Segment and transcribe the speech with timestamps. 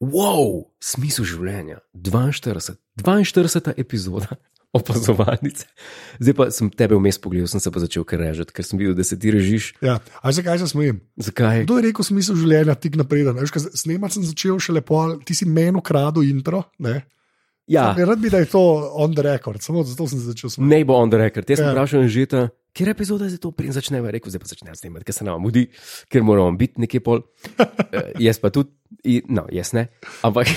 [0.00, 4.28] wow, smisel življenja, 42, 42 epizoda.
[4.78, 5.64] Opazovalnice.
[6.20, 8.92] Zdaj pa sem tebe vmes pogledal, sem se pa začel kar režati, ker sem videl,
[8.92, 9.70] da se ti režiš.
[9.80, 9.94] Ja.
[10.20, 10.98] A zakaj se smejim?
[11.16, 11.62] Zakaj?
[11.64, 13.40] Kdo je rekel smisel življenja, tik napreden?
[13.48, 16.66] Snemati sem začel še lepo, ti si meni ukradel intro.
[16.78, 17.00] Ne?
[17.64, 18.60] Ja, Ne, rad bi, da je to
[18.96, 20.68] on the record, samo zato sem se začel smejati.
[20.70, 21.48] ne bo on the record.
[21.48, 21.72] Jaz sem Ja.
[21.72, 22.28] vprašal že,
[22.78, 24.08] kje epizoda je to, preden začneva.
[24.08, 25.66] Rekel, zdaj pa začneva snemati, ker se nam mudi,
[26.06, 27.26] ker moramo biti nekje pol.
[27.90, 28.70] Eh, jaz pa tudi,
[29.02, 29.88] i- no, jaz ne.
[30.22, 30.46] Ampak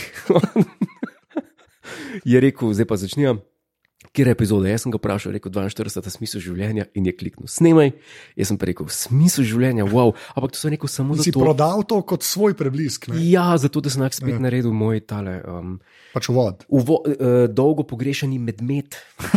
[2.24, 3.42] je rekel, zdaj pa začnemo.
[4.12, 4.68] Kjer je epizoda?
[4.68, 7.94] Jaz sem ga vprašal, rekel 42, smisel življenja in je kliknil, snemaj.
[8.36, 11.40] Jaz sem pa rekel, smisel življenja, wow, ampak to sem rekel samo Si zato.
[11.40, 13.22] prodal to kot svoj preblisk, ne?
[13.24, 14.40] Ja, zato da sem lahko spet Ja.
[14.40, 15.38] naredil moj tale.
[15.42, 15.80] Um,
[16.12, 16.66] pač vod.
[16.68, 19.00] uvo, uh, dolgo pogrešani medmet.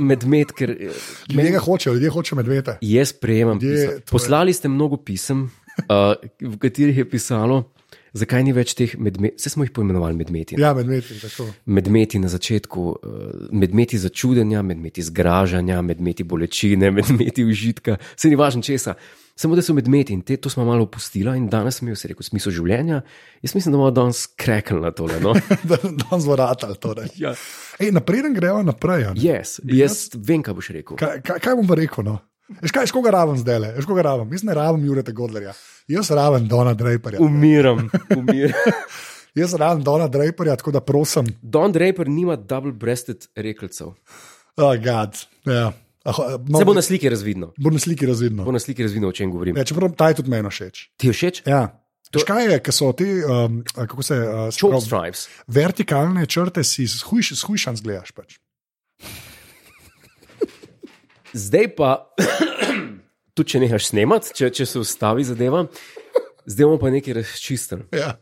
[0.00, 0.92] medmet, ker eh,
[1.26, 2.78] Ljudje ga hočejo, ljudje hočejo medvede.
[2.80, 3.58] jaz prejemam.
[3.58, 5.50] Ljudje, to Poslali ste mnogo pisem,
[5.82, 6.14] uh,
[6.52, 7.64] v katerih je pisalo,
[8.16, 9.36] zakaj ni več teh medmetov.
[9.40, 10.58] Vse smo jih poimenovali medmeti.
[10.60, 11.48] Ja, medvedi, tako.
[11.66, 18.64] Medmeti na začetku, uh, medmeti začudenja, medmeti zgražanja, medmeti bolečine, medmeti užitka, se ni važno
[18.66, 18.96] česa.
[19.36, 22.24] Samo da so medmeti in te, to smo malo opustili, in danes mi je rekel,
[22.24, 23.02] smisel življenja.
[23.44, 25.18] Jaz mislim, da bomo danes krekli na tole.
[25.20, 25.34] No?
[25.68, 26.72] da da zvoratal.
[26.80, 27.12] Torej.
[27.20, 27.34] ja.
[27.76, 29.10] Ej, napreden gremo naprej.
[29.20, 30.96] yes, jaz vem, kaj boš rekel.
[30.96, 32.08] Kaj, kaj, kaj bom rekel?
[32.08, 32.16] No?
[32.48, 33.72] Veš, kaj, koga raven zdaj le?
[33.72, 34.28] Veš, koga raven?
[34.30, 35.52] Jaz ne raven Jureta Godlerja.
[35.88, 37.20] Jaz raven Dona Draperja.
[37.20, 37.88] Umiram,
[38.18, 38.76] umiram.
[39.34, 41.26] Jaz raven Dona Draperja, tako da prosim.
[41.42, 43.94] Don Draper nima double-breasted rekelcev.
[44.56, 45.18] Oh, God.
[45.44, 45.72] ja.
[46.04, 47.48] Ah, no, Se bo na sliki razvidno.
[47.58, 48.44] bo na sliki razvidno.
[48.44, 49.56] Bo na sliki razvidno, o čem govorim.
[49.56, 50.84] Ja, čeprav ta je tudi meni všeč.
[50.96, 51.42] Ti všeč?
[51.44, 51.66] Ja.
[51.66, 52.24] To- To...
[52.24, 55.24] Kaj je, ker so te, um, kako se uh, sprav- stripes.
[55.48, 58.14] vertikalne črte, si shujš, shujšan zgledaš.
[58.14, 58.38] Pač.
[61.36, 61.90] Zdaj pa,
[63.36, 65.66] tudi če nehaš snemati, če, če se ustavi zadeva,
[66.46, 67.88] zdaj bomo pa nekaj razčistili.
[67.96, 68.14] Ja.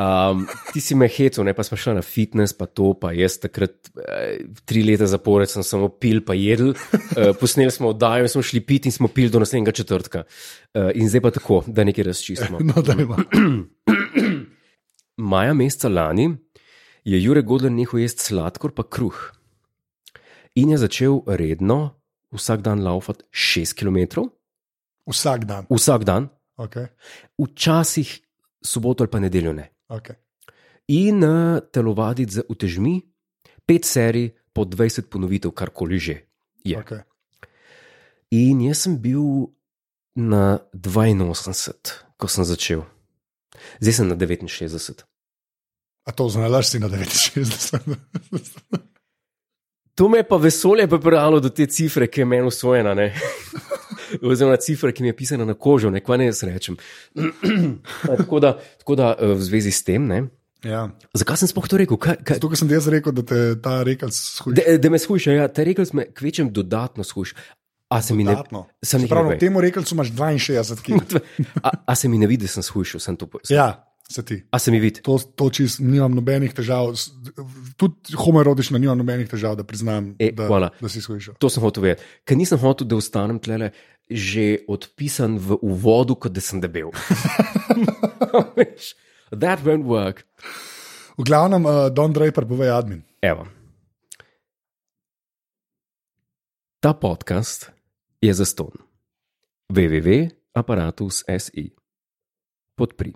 [0.00, 3.36] Um, ti si me hecal, ne pa smo šli na fitness, pa to, pa jaz
[3.42, 6.72] takrat eh, tri leta zapored sem samo pil, pa jedel.
[6.72, 10.24] Uh, posneli smo oddajo, in smo šli piti in smo pili do naslednjega četrtka.
[10.72, 12.62] Uh, in zdaj pa tako, da nekaj razčistimo.
[12.72, 13.20] No, da ima.
[15.32, 16.30] Maja meseca lani
[17.04, 19.20] je Jurek Godler nehal jesti sladkor pa kruh.
[20.54, 21.96] In je začel redno
[22.32, 24.28] vsak dan laufati 6 km,
[25.06, 25.66] Vsak dan.
[25.70, 26.86] vsak dan, Okay.
[27.40, 28.20] včasih
[28.64, 29.72] soboto ali pa nedeljo ne.
[29.88, 30.14] Okay.
[30.88, 33.00] In uh, telovaditi z utežmi,
[33.66, 36.16] pet serij po 20 ponovitev, karkoli že.
[36.64, 36.76] Je.
[36.78, 37.02] Okay.
[38.30, 39.48] In jaz sem bil
[40.14, 42.84] na 82, ko sem začel.
[43.80, 45.04] Zdaj sem na 69.
[46.04, 47.88] A to znaš si na 69.
[49.94, 52.94] To me je pa vesolje pripeljalo do te cifre, ki je meni usvojena.
[52.94, 53.12] ne.
[54.22, 56.76] Oziroma, cifra, ki mi je pisana na kožo, ne kva ne jaz rečem.
[58.06, 60.22] tako, da, tako da eh, v zvezi s tem, ne,
[60.64, 60.86] ja.
[61.16, 61.96] zakaj sem sploh to rekel?
[62.00, 64.56] Kaj, kaj, Tukaj sem ti jaz rekel, da te ta rekel shujša.
[64.56, 67.34] da, da me skuša, ja, te rekel sem, kvečem dodatno skuš.
[67.92, 68.66] A se mi ne, Dodatno.
[68.84, 71.20] sem nekaj Pravno, temu rekelcu imaš 62 kg.
[71.66, 73.52] a, a se mi ne vidi, da sem skušal, sem to povedal.
[73.52, 74.42] Ja, se ti.
[74.50, 75.00] A se mi vidi?
[75.02, 76.92] To, to čist, nimam nobenih težav,
[77.80, 81.34] tudi homoerotično nimam nobenih težav, da priznam, E, da, da si shujšal.
[81.40, 82.02] To sem hotel vedeti.
[82.24, 83.70] Ker nisem hotel, da ostanem tlele
[84.12, 86.90] že odpisan v uvodu, kot da sem debel.
[88.58, 88.92] Veš,
[89.32, 90.26] That won't work.
[91.16, 93.00] V glavnem, uh, Don Draper, povej admin.
[93.24, 93.48] Evo.
[96.84, 97.72] Ta podcast
[98.20, 98.72] je za ston.
[99.72, 101.72] www.apparatus.si.
[102.76, 103.14] Podpri.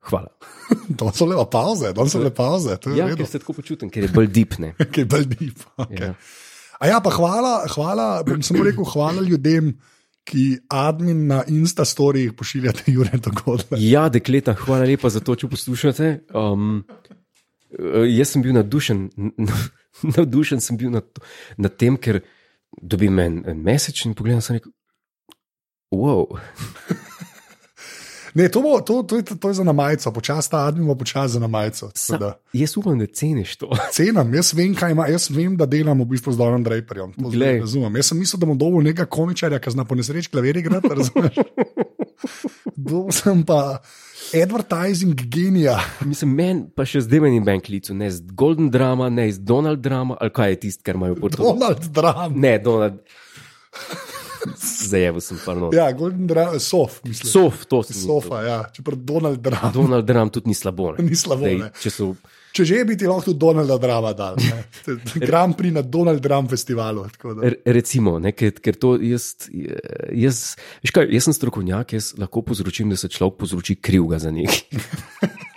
[0.00, 0.30] Hvala.
[0.98, 2.78] To so le pauze, to so le pauze.
[2.86, 4.74] Je Ja, ker se tako počutim, ker je bolj dipne.
[4.94, 5.64] Kaj bolj deep.
[5.76, 6.12] Okay.
[6.12, 6.14] Ja.
[6.80, 9.74] A ja, pa hvala, hvala, bom samo rekel, hvala ljudem,
[10.24, 13.76] ki admin na Instastorijih pošiljate Jure dogodke.
[13.82, 16.10] Ja, dekleta, hvala lepa za to, če poslušate.
[16.38, 16.84] Um,
[17.74, 19.08] eh, jaz sem bil navdušen,
[20.16, 21.24] navdušen sem bil nad,
[21.58, 22.22] nad tem, ker
[22.80, 24.72] dobim en, en mesec in pogledam, sem rekel,
[25.92, 26.38] wow.
[28.34, 30.94] Ne, to, bo, to, to, je, to je za na majico, počasi ta admin bo
[30.94, 31.86] počasi za na majico.
[31.86, 33.70] tako Sa, da jaz upam, da ceniš to.
[33.96, 37.12] Cenam, jaz vem, kaj ima, jaz vem, da delam v bistvu z Donom Draperjem.
[37.12, 37.32] To.
[37.60, 37.96] Razumem.
[37.96, 40.88] Jaz sem mislil, da bom dobil nekega komičarja, ki zna po nesreči klavir igrati.
[41.00, 41.42] razumeš?
[42.76, 43.80] Dobil sem pa
[44.34, 45.80] advertising genija.
[46.06, 49.82] Mislim, meni pa še zdaj meni bank klicu, ne z Golden Drama, ne z Donald
[49.82, 51.42] Drama, ali kaj je tisto, kar imajo pod to.
[51.42, 52.36] Donald Trump.
[52.36, 53.02] Ne, Donald.
[54.86, 55.70] Zajevo sem pa no.
[55.72, 57.30] Ja, Golden Drum, sof, mislim.
[57.32, 59.72] Sof, to si Sofa, ja, čeprav Donald Drum.
[59.74, 60.92] Donald Trump tudi ni slabo.
[60.92, 61.04] ne.
[61.10, 61.70] Ni slabo, ne.
[61.80, 62.14] če so
[62.50, 64.34] Če že bi ti lahko tudi Donalda Drama dal.
[64.34, 64.64] ne.
[65.22, 67.04] Grand Prix na Donald Drum festivalu.
[67.38, 69.36] Re- Recimo, ne, ker, ker to jaz,
[70.10, 74.34] jaz, veš kaj, jaz sem strokovnjak, jaz lahko povzročim, da se človek povzroči krivga za
[74.34, 74.66] nekaj.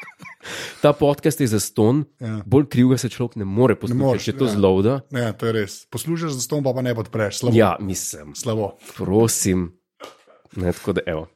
[0.82, 2.28] Ta podcast je za ston, Ja.
[2.28, 2.40] ja.
[2.46, 4.50] bolj krivga se človek ne more poslušati, moreš, če to ja.
[4.50, 4.56] ja.
[4.56, 4.96] zlovda.
[5.12, 5.78] Ne, to je res.
[5.90, 7.44] Poslušaš za to, pa, pa ne podpreš.
[7.44, 7.58] Slabo.
[7.58, 8.74] Ja, mislim, Slabo.
[8.96, 9.72] prosim.
[10.56, 11.28] Ne, tako da, evo.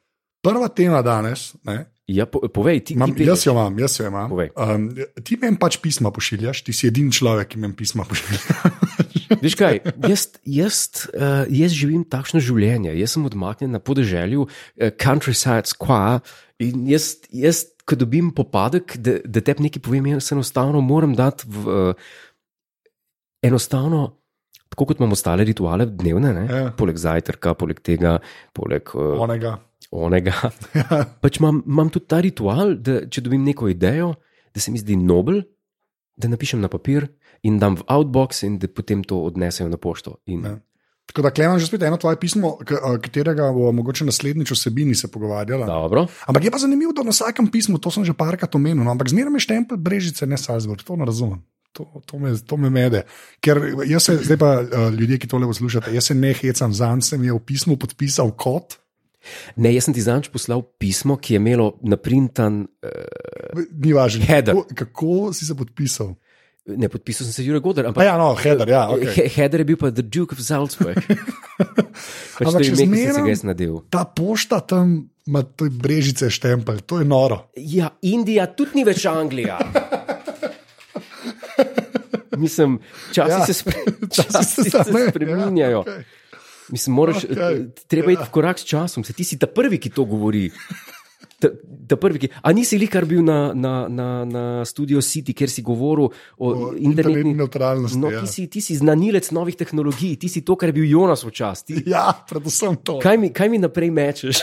[0.42, 4.06] Prva tema danes, ne, Ja, po, povej, ti, imam, ti jaz jo imam, jaz jo
[4.08, 4.30] imam.
[4.32, 4.48] Povej.
[4.56, 4.86] Um,
[5.20, 8.70] ti meni pač pisma pošiljaš, ti si edini človek, ki meni pisma pošilja.
[9.44, 10.78] Veš kaj, jaz, jaz,
[11.12, 16.24] uh, jaz živim takšno življenje, jaz sem odmaknjen na podeželju, uh, countryside square.
[16.64, 21.48] In jaz, jaz ko dobim popadek, da, da te nekaj povem, jaz enostavno moram dati
[21.48, 21.64] v.
[21.90, 21.94] Uh,
[23.42, 24.00] enostavno,
[24.68, 26.70] tako kot imamo ostale rituale dnevne, ne, Ja.
[26.72, 28.18] poleg zajtrka, poleg tega,
[28.52, 29.56] poleg uh, Onega.
[29.90, 30.34] onega.
[30.74, 31.04] Ja.
[31.22, 34.14] Pač imam, imam tudi ta ritual, da če dobim neko idejo,
[34.52, 35.42] da se mi zdi nobel,
[36.16, 37.06] da napišem na papir
[37.42, 40.18] in dam v outbox, in da potem to odnesejo na pošto.
[40.26, 40.56] In, Ja.
[41.08, 45.08] Tako da klemam že spet eno tvoje pismo, a, katerega bo mogoče naslednjič vsebini se
[45.08, 45.66] pogovarjala.
[45.66, 46.06] Dobro.
[46.26, 49.08] Ampak je pa zanimivo, da na vsakem pismu, to sem že parkrat omenil, no, ampak
[49.08, 51.40] zmeraj me štempelj brežice, ne Salzburg, to ne razumem.
[51.72, 53.04] To, to, me, to me mede.
[53.40, 57.04] Ker jaz se, zdaj pa uh, ljudje, ki tole poslušate, jaz se ne hecam, zanj
[57.06, 58.76] sem je v pismu podpisal kot.
[59.56, 63.38] Ne, jaz sem ti zanč poslal pismo, ki je imelo naprintan, uh,
[63.72, 64.26] Ni važno.
[64.28, 66.12] Kako, kako si se podpisal?
[66.76, 68.82] Ne podpisal sem se Jurek Godar, Pa ampak ja, no, header, ja.
[68.92, 69.14] Okay.
[69.16, 70.98] he, header je bil pa The Duke of Salzburg.
[72.38, 73.78] pač Ampak to je še ime, ki sem se ga nadel.
[73.92, 77.48] Ta pošta tam ima te brežice štempelj, to je noro.
[77.56, 79.58] Ja, Indija tudi ni več Anglija.
[82.38, 82.78] Mislim,
[83.12, 83.74] časi Ja, ja, se, spre,
[84.14, 85.80] časi časi se se, same- ja, spreminjajo.
[85.80, 86.06] okej.
[86.68, 88.26] Mislim, moraš, okay, treba iti ja.
[88.28, 89.04] v korak s časom.
[89.04, 90.50] Se, ti si ta prvi, ki to govori.
[91.38, 91.48] Ta,
[91.86, 95.62] ta prvi, ki, a nisi likar bil na, na, na, na Studio City, kjer si
[95.62, 98.24] govoril o, O internetni nevtralnosti, No, ja.
[98.24, 101.84] ti, si, ti si znanilec novih tehnologij, ti si to, kar je bil Jonas včasih.
[101.86, 102.98] Ja, predvsem to.
[102.98, 104.40] Kaj mi, kaj mi naprej mečeš?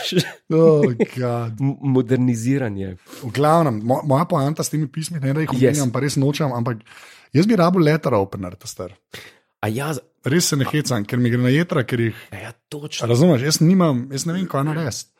[0.48, 0.88] Oh,
[1.18, 1.60] God.
[1.84, 2.96] Moderniziranje.
[3.22, 5.92] v glavnem, mo, moja poanta s temi pismi, ne da jih omenjam, yes.
[5.92, 6.80] pa res nočem, ampak
[7.36, 8.94] jaz bi rabo letter opener, ta star.
[9.60, 9.92] A ja,
[10.26, 13.06] Res se ne hecam, ker mi gre na jedra, ker jih ja točno.
[13.06, 13.44] razumeš.
[13.46, 15.12] Jaz nimam, jaz ne vem, kaj narediti.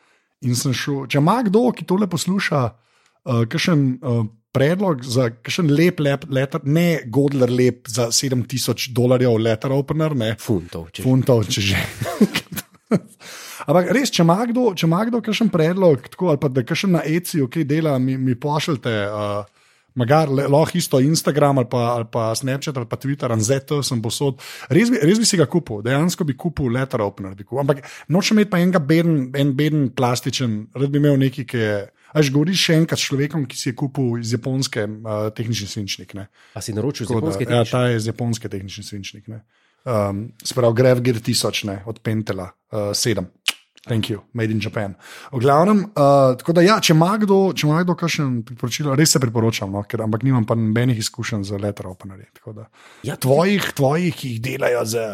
[0.44, 5.70] In sem šel, če ima kdo, ki tole posluša, uh, kakšen uh, predlog za kakšen
[5.72, 11.44] lep, lep letter, ne Godler lep za 7000 dolarjev letter opener, ne Funtov, če funtov,
[11.48, 11.82] če že.
[13.66, 16.94] Ampak res, če ima kdo, če ima kdo kakšen predlog, tako, ali pa da kakšen
[16.98, 19.65] na ECI, ki dela, mi, mi pošljete, uh,
[19.96, 24.02] magar, le- lahko isto Instagram ali pa, ali pa Snapchat ali pa Twitter, Anzeto sem
[24.02, 24.38] posod.
[24.70, 27.34] Res bi, res bi si ga kupil, dejansko bi kupil letter opener.
[27.34, 27.64] Bi kupil.
[27.64, 31.76] Ampak nočem imeti pa enega beden, en beden plastičen, rad bi imel neki, ki je.
[32.16, 36.14] Až govoriš še enkrat s človekom, ki si je kupil iz Japonske uh, tehnični svinčnik.
[36.16, 36.28] Ne?
[36.56, 37.72] A si naročil z Tako da, japonske Ja, tehnične?
[37.74, 39.26] ta je iz Japonske tehnični svinčnik.
[39.28, 39.42] Ne.
[39.84, 43.26] Um, Sprav Grev Gear 1000, ne, od Pentela, uh, 7.
[43.86, 44.96] Thank you, made in Japan.
[45.32, 49.14] V glavnem, uh, tako da, ja, če ima kdo, če ima kdo kakšen priporočilo, res
[49.14, 52.26] se priporočam, no, ker, ampak nimam pa nobenih izkušenj z letter openerji.
[53.06, 55.04] Ja, Tvojih, tvojih, ki jih delajo za.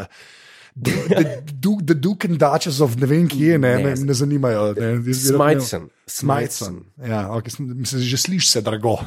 [0.73, 4.15] The, Duke, and Duchess of ne vem kje, ne, ne, Ne.
[4.17, 4.73] zanimajo.
[5.13, 5.91] Smajcen.
[6.09, 6.79] Smajcen.
[6.97, 8.97] Ja, okay, mislim, že slišiš se drago.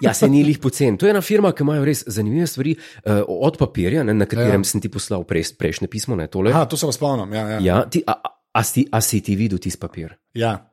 [0.00, 0.96] Ja, se ni lih pocen.
[0.96, 4.64] To je ena firma, ki imajo res zanimive stvari uh, od papirja, ne, na katerem
[4.64, 4.64] Ja.
[4.64, 6.16] sem ti poslal prej, prejšnje pismo.
[6.16, 6.52] Ne, tole.
[6.52, 7.32] Aha, to se pa spomnim.
[7.36, 7.58] Ja, ja.
[7.60, 8.16] ja, ti, a,
[8.52, 10.16] a, si, a si ti videl tisti papir?
[10.34, 10.66] ja.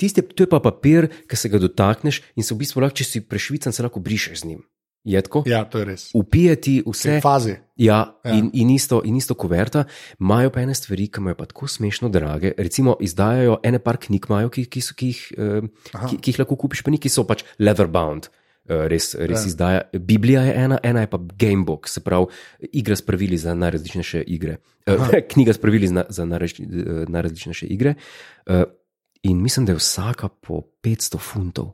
[0.00, 3.04] Tisti, to je pa papir, ki se ga dotakneš in se v bistvu lahko, če
[3.04, 4.62] si prešvican, se lahko brišeš z njim.
[5.04, 5.42] Je tako?
[5.44, 6.02] ja, to je res.
[6.16, 7.20] Upije ti V vse.
[7.20, 7.58] fazi.
[7.76, 8.30] Ja, Ja.
[8.30, 8.34] ja.
[8.36, 9.84] In, in, isto, in isto kuverta,
[10.16, 12.52] imajo pa ene stvari, ki imajo pa tako smešno drage.
[12.56, 15.68] Recimo, izdajajo ene par knjig, imajo, ki, ki, so, ki, jih, eh,
[16.08, 18.28] ki, ki jih lahko kupiš, pa neki so pač leatherbound.
[18.28, 18.39] eh,
[18.70, 19.42] Res, res Ja.
[19.42, 19.46] ja.
[19.46, 19.80] izdaja.
[19.92, 22.26] Biblija je ena, ena je pa gamebook, se pravi,
[22.72, 24.56] igra s pravili za najrazličnejše igre.
[24.86, 24.96] Eh,
[25.32, 27.94] Knjiga s pravili za, za eh, najrazličnejše igre.
[28.46, 28.64] Eh,
[29.22, 31.72] In mislim, da je vsaka po 500 funtov.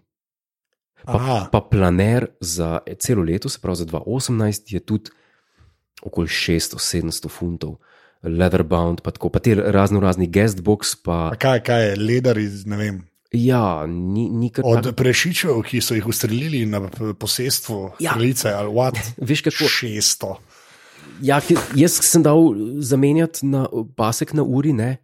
[1.04, 1.48] Aha.
[1.50, 5.10] Pa, pa planer za celo leto, se pravi za 2018, je tudi
[6.02, 7.76] okoli 600-700 funtov,
[8.22, 10.96] leatherbound, pa tako, pa te razno razni guestbox.
[11.04, 13.04] Pa, A kaj, kaj je ledar iz, ne vem,
[13.38, 14.96] ja, ni, ni kar od tako.
[14.96, 16.80] prešičev, ki so jih ustrelili na
[17.14, 18.10] posestvu Ja.
[18.10, 18.96] strelice ali what?
[19.28, 19.64] Veš, kako?
[19.66, 20.34] 600.
[21.22, 22.38] Ja, ki- jaz sem dal
[22.78, 23.64] zamenjati na
[23.94, 24.96] pasek na uri, ne.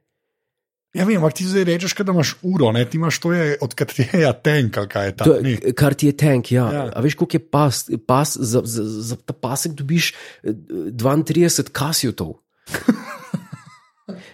[0.93, 2.85] Ja, vem, ampak ti zdaj rečeš, da imaš uro, ne?
[2.85, 5.25] ti imaš to, je, od katerega tank ali kaj je ta.
[5.25, 6.51] To, je- kar ti je tank.
[6.51, 6.67] Ja.
[6.67, 6.83] Ja.
[6.83, 6.93] Ja.
[6.93, 7.75] A veš, koliko je pas,
[8.07, 10.12] pas za, za, za ta pasek dobiš
[10.43, 10.53] eh,
[10.93, 12.35] 32 kasijotov.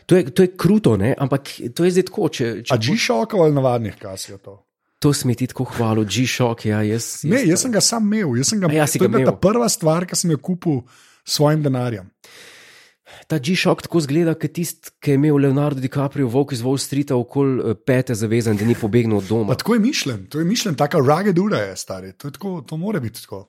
[0.07, 1.15] To je, to je kruto, ne?
[1.19, 2.29] ampak to je zdaj tako.
[2.29, 4.57] Če, če A G-Shock ali navadnih kasijo to?
[4.99, 6.67] To smeti tako hvalo, G-Shock.
[6.67, 8.37] Ja, jaz, Ne, jaz sem ga sam imel.
[8.41, 9.41] Jaz sem ga, ja, to je ga bila ta imel.
[9.41, 10.81] prva stvar, ki sem jo kupil
[11.23, 12.09] s svojim denarjem.
[13.29, 17.17] Ta G-Shock tako zgleda, kot tisti, ki je imel Leonardo DiCaprio, volk iz Wall Streeta,
[17.17, 19.53] okoli eh, pete zavezan, da ni pobegnil od doma.
[19.53, 22.13] Pa tako je mišljen, to je mišljen, taka rugged ura je stari.
[22.13, 23.47] To, je tako, to more biti tako.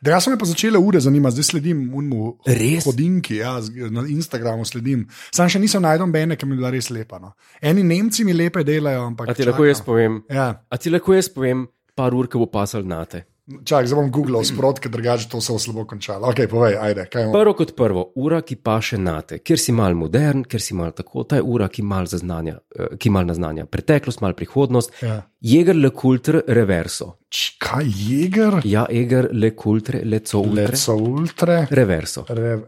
[0.00, 2.86] Dejansko so me pa začele ure zanimati, zdaj sledim unmu Res?
[2.86, 3.56] hodinki, ja,
[3.90, 5.06] na Instagramu sledim.
[5.34, 7.18] Sam še nisem najdel bene, ki mi je bila res lepa.
[7.18, 7.34] No.
[7.62, 9.32] Eni Nemci mi lepe delajo, ampak.
[9.32, 10.22] A ti lahko jaz povem?
[10.30, 13.26] Ja, A ti lahko jaz povem, par ur, ko bo pasal na te.
[13.64, 16.28] čak, zdaj bom googlal sprot, ker drugače to se bo slabo končalo.
[16.30, 17.08] Ok, povej, ajde.
[17.10, 20.92] Prvo kot prvo, ura, ki paše na te, ker si mal modern, ker si mal
[20.94, 24.94] tako, ta je ura, ki mal zaznanja, eh, ki mal naznanja preteklost, mal prihodnost.
[25.02, 25.22] Ja.
[25.40, 27.14] Jeger le kultur reverso.
[27.58, 28.58] Kaj jeger?
[28.68, 30.66] Ja, eger le kultur, le co ultre.
[30.74, 31.66] Leco ultre.
[31.70, 32.24] Reverso.
[32.28, 32.58] Re,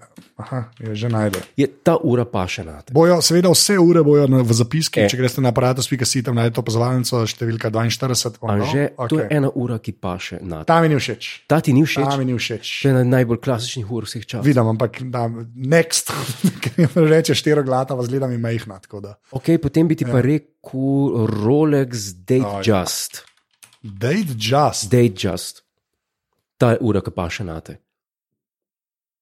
[0.41, 1.43] aha, je že najde.
[1.57, 2.95] Je ta ura paše na te.
[2.95, 5.03] Bojo, seveda, vse ure bojo na, v zapiski.
[5.03, 5.05] E.
[5.05, 5.11] E.
[5.13, 8.41] Če greste na aparatus.si, tam najdete opazovalnico številka 42.
[8.41, 8.65] Oh, no?
[9.11, 9.27] to je okay.
[9.37, 10.71] ena ura, ki paše na te.
[10.73, 11.29] Ta mi ni všeč.
[11.51, 12.07] Ta ti ni všeč?
[12.09, 12.73] Ta mi ni všeč.
[12.87, 14.47] Je ena najbolj klasičnih ur vseh časov.
[14.49, 16.15] Vidim, ampak da, next,
[16.63, 18.81] ki mi reče štiri glata, vas gledam in majhna.
[19.37, 20.52] Ok, potem bi ti pa rekel
[21.27, 22.63] Rolex Date Aj.
[22.63, 23.25] Just.
[23.83, 25.63] Date just, Date Just.
[26.57, 27.79] Ta je ura, ki paše na te.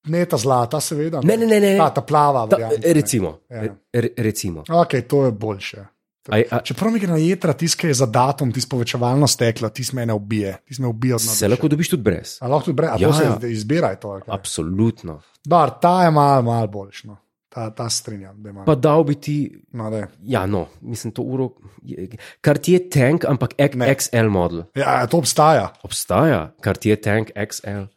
[0.04, 1.20] ne ta zlata, seveda.
[1.25, 1.76] Ne, ne, ne, ne.
[1.76, 2.47] Ta, ta plava.
[2.49, 2.92] Ta, varianta, ne.
[2.92, 3.38] recimo.
[3.50, 3.62] Ja.
[3.92, 4.64] Re, recimo.
[4.68, 5.85] Ok, to je boljše.
[6.28, 9.97] Aj, a, Čeprav mi gre na jedra, tiskaj je za datum, tisto povečevalno steklo, tisto
[9.97, 12.37] me ne ubije, me ubije se lahko dobiš tudi brez.
[12.40, 13.49] A lahko tudi brez, a Ja, to se ja.
[13.49, 14.20] izbira, to.
[14.26, 15.20] Absolutno.
[15.44, 17.16] Dar, ta je malo mal boljša.
[17.50, 18.52] Ta, ta strinjam, da.
[18.62, 19.37] Pa dal bi ti,
[19.73, 20.04] No, daj.
[20.23, 21.49] ja, no, mislim, to uro,
[21.83, 22.07] je-
[22.40, 23.88] kar ti je tank, ampak Ne.
[23.90, 24.62] XL model.
[24.75, 25.73] ja, to obstaja.
[25.83, 27.88] Obstaja, kar ti je tank XL.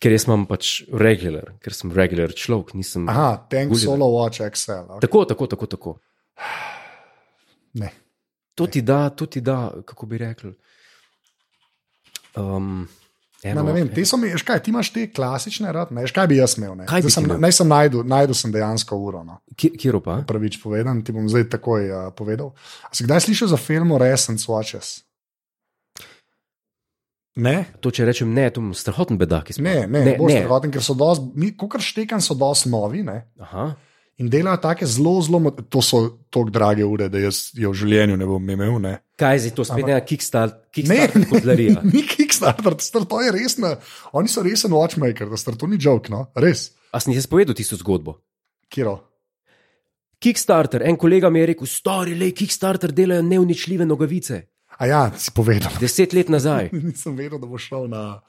[0.00, 3.06] Ker jaz imam pač regular, ker sem regular človek, nisem.
[3.08, 3.86] Aha, Tank Gulliver.
[3.86, 4.72] Solo Watch XL.
[4.90, 5.00] Okay.
[5.00, 5.66] Tako, tako, tako.
[5.66, 5.98] tako.
[7.74, 7.92] Ne.
[8.54, 10.52] To ti da, to ti da, kako bi rekel.
[12.34, 12.88] Um,
[13.42, 16.12] Eno, ne vem, te so mi, veš kaj, ti imaš te klasične, rad, ne, veš,
[16.14, 16.76] kaj bi jaz imel.
[16.78, 17.40] Ne, Zdaj ti sem, imel?
[17.42, 19.24] naj sem najdu, najdu sem dejansko uro.
[19.26, 19.40] No.
[19.58, 20.20] Kjer pa?
[20.28, 22.52] Prvič povedan, ti bom zdaj takoj uh, povedal.
[22.86, 25.00] A si kdaj slišal za film Resence Watches?
[27.42, 29.48] Ne, To, če rečem ne, to je strahoten bedak.
[29.58, 30.16] ne, ne, ne, ne.
[30.20, 30.40] ne.
[30.44, 33.02] Strahoten, ker so dosti, kot štekan, so dosti novi.
[33.02, 33.24] Ne?
[34.20, 38.20] In delajo take zelo, zelo, to so tako drage ure, da jaz jo v življenju
[38.20, 38.76] ne bom imel.
[38.84, 40.58] Ne, Kaj je to, spet ena Kickstarter,
[40.90, 43.76] ne, Kickstarter ne, ni Kickstarter, star, to je resna.
[44.18, 46.72] Oni so resen watchmaker, da star, to ni joke, no, res.
[46.90, 48.18] A sem ti povedal tisto zgodbo?
[48.72, 48.98] Kiro.
[50.22, 54.42] Kickstarter, en kolega mi je rekel, stari, le Kickstarter delajo neuničljive nogavice.
[54.78, 55.72] A ja, si povedal.
[55.80, 56.70] Deset let nazaj.
[56.76, 58.20] Nisem vedel, da bo šel na.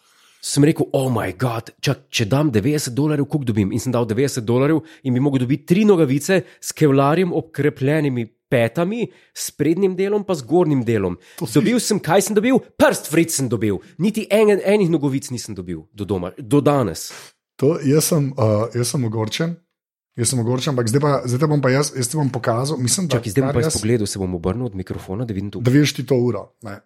[0.43, 3.71] Sem rekel, oh moj bog, če dam 90 dolarjev, koliko dobim?
[3.71, 9.07] In sem dal 90 dolarjev in bi mogel dobiti tri nogavice s kevlarjem obkrepljenimi petami,
[9.33, 11.17] s prednjim delom pa z gornjim delom.
[11.41, 12.61] Dobil sem, kaj sem dobil?
[12.77, 13.81] Prst fric sem dobil.
[13.97, 17.09] Niti en, enih nogavic nisem dobil do, doma, do danes.
[17.61, 19.55] To, jaz, sem, uh, jaz sem ogorčen,
[20.19, 22.81] jaz sem ogorčen, ampak zdaj, pa, zdaj bom pa jaz, jaz ti bom pokazal.
[22.81, 25.51] Mislim, da, Čakaj, zdaj bom pa jaz pogledal, se bom obrnil od mikrofona, da vidim
[25.53, 25.61] to.
[25.61, 26.47] da vidiš ti to uro.
[26.65, 26.79] Ne.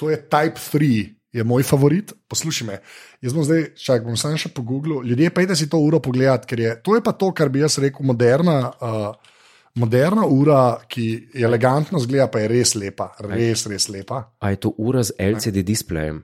[0.00, 0.90] To je Type 3,
[1.32, 2.12] je moj favorit.
[2.28, 2.80] Poslušaj me,
[3.22, 5.02] jaz bom zdaj, čakaj, bom samo še pogooglil.
[5.06, 7.78] Ljudje, pejte si to uro pogledati, ker je to je pa to, kar bi jaz
[7.82, 8.58] rekel, moderna.
[8.82, 9.31] Uh,
[9.74, 14.18] Moderna ura, ki elegantno zgleda, pa je res lepa, res, res lepa.
[14.40, 16.20] A je to ura z LCD displejem?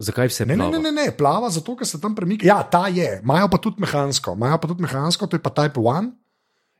[0.00, 0.78] Zakaj vse Ne, ne, plava?
[0.78, 2.46] ne, ne, ne, plava zato, ker se tam premika.
[2.46, 5.78] Ja, ta je, imajo pa tudi mehansko, imajo pa tudi mehansko, to je pa Type
[5.80, 6.10] 1,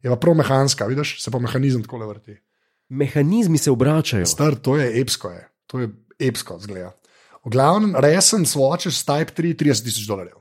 [0.03, 2.39] je pa prav mehanska, vidiš, se pa mehanizem tako le vrti.
[2.89, 4.27] Mehanizmi se obračajo.
[4.27, 5.49] Star, to je epsko, je.
[5.67, 5.89] to je
[6.19, 6.93] epsko, zgleda.
[7.45, 10.41] V glavnem, resen swatches Type 3, 30 tisoč dolarjev.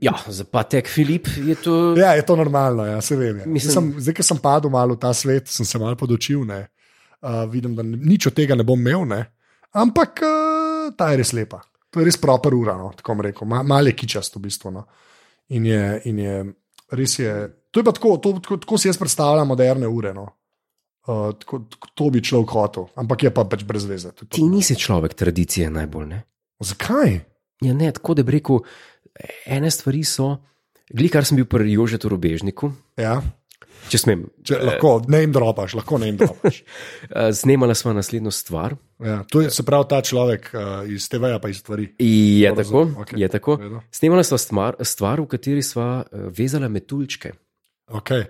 [0.00, 1.94] Ja, za Patek Filip je to.
[1.96, 3.38] Ja, je to normalno, ja, se vem.
[3.38, 3.46] Ja.
[3.46, 6.44] Mislim- Sem, zdaj, ker sem padel malo v ta svet, sem se malo podočil.
[6.44, 6.68] Ne.
[7.24, 9.22] Uh, vidim, da nič od tega ne bom imel, ne.
[9.72, 11.62] ampak uh, ta je res lepa.
[11.90, 13.48] To je res proper ura, no, tako bom rekel.
[13.48, 14.70] Ma, mal je kičast v bistvu.
[14.74, 14.84] No.
[15.48, 16.34] In, je, in je
[16.92, 17.32] res je.
[17.70, 20.12] To je pa tako, to, tako, tako si jaz predstavljam moderne ure.
[20.14, 20.26] No.
[21.06, 24.12] Uh, tako, tako, to bi človek hotel, ampak je pa pač brez veze.
[24.12, 26.06] Ti nisi človek tradicije najbolj.
[26.12, 26.20] Ne?
[26.64, 27.20] Zakaj?
[27.64, 28.60] Ja, ne, tako da bi rekel,
[29.46, 30.36] ene stvari so.
[30.94, 33.22] Gli, kar sem bil pri Jožetu Robežniku, Ja.
[33.88, 34.26] če smem.
[34.44, 36.60] Če, lahko ne jim dropaš, lahko ne jim dropaš.
[37.08, 38.76] eh, Snemala sva naslednjo stvar.
[39.04, 41.88] Ja, to je se pravi ta človek uh, iz TV-ja, pa iz stvari.
[41.98, 43.56] Je Dobro, tako, okej, je tako.
[43.56, 43.80] v redu.
[43.92, 47.32] Snemala sva stvar, stvar, v kateri sva eh, vezala metuljčke.
[47.84, 48.24] Okay.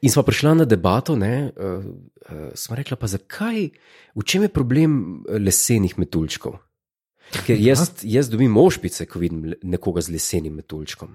[0.00, 3.68] In smo prišli na debato, ne, uh, uh, smo rekla, pa zakaj,
[4.16, 6.56] v čem je problem eh, lesenih metuljčkov?
[7.46, 11.14] Ker jaz, jaz dobim ošpice, ko vidim nekoga z lesenim metuljčkom.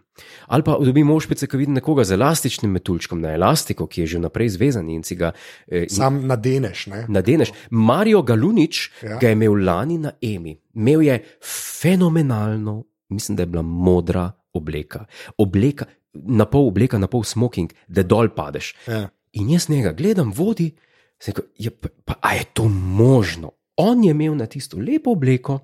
[0.51, 4.19] Ali pa dobim ošpice, ko vidim nekoga z elastičnim metuljčkom na elastiko, ki je že
[4.19, 5.31] vnaprej zvezan in si ga
[5.67, 6.87] eh, Sam nadeneš.
[6.91, 7.05] Ne?
[7.07, 7.53] nadeneš.
[7.69, 9.09] Mario Galunič Ja.
[9.09, 9.17] ja.
[9.19, 10.57] ga je imel lani na Emi.
[10.73, 11.23] Imel je
[11.81, 15.05] fenomenalno, mislim, da je bila modra obleka.
[15.37, 18.75] Obleka, na pol obleka, na pol smoking, da dol padeš.
[18.87, 19.09] Ja.
[19.33, 20.71] In jaz njega gledam, vodi,
[21.27, 23.51] rekel, je, pa, pa, a je to možno?
[23.77, 25.59] On je imel na tisto lepo obleko,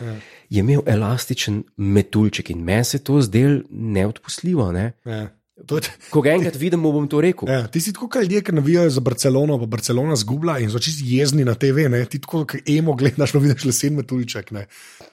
[0.00, 0.14] Ja.
[0.50, 4.72] je imel elastičen metuljček in meni se to zdelo neodpustljivo.
[4.72, 4.92] Ne?
[5.04, 5.12] Ja.
[5.14, 7.48] Je, Ko ga enkrat vidim, bom to rekel.
[7.50, 10.78] ja, ti si tako, kot ljudje, ki navijajo za Barcelono, pa Barcelona zgubla in so
[10.78, 11.88] čisto jezni na TV.
[11.90, 12.04] Ne?
[12.04, 14.50] Ti tako, kot emo gledaš, pa vidiš lesen metuljček.
[14.54, 14.66] Ne?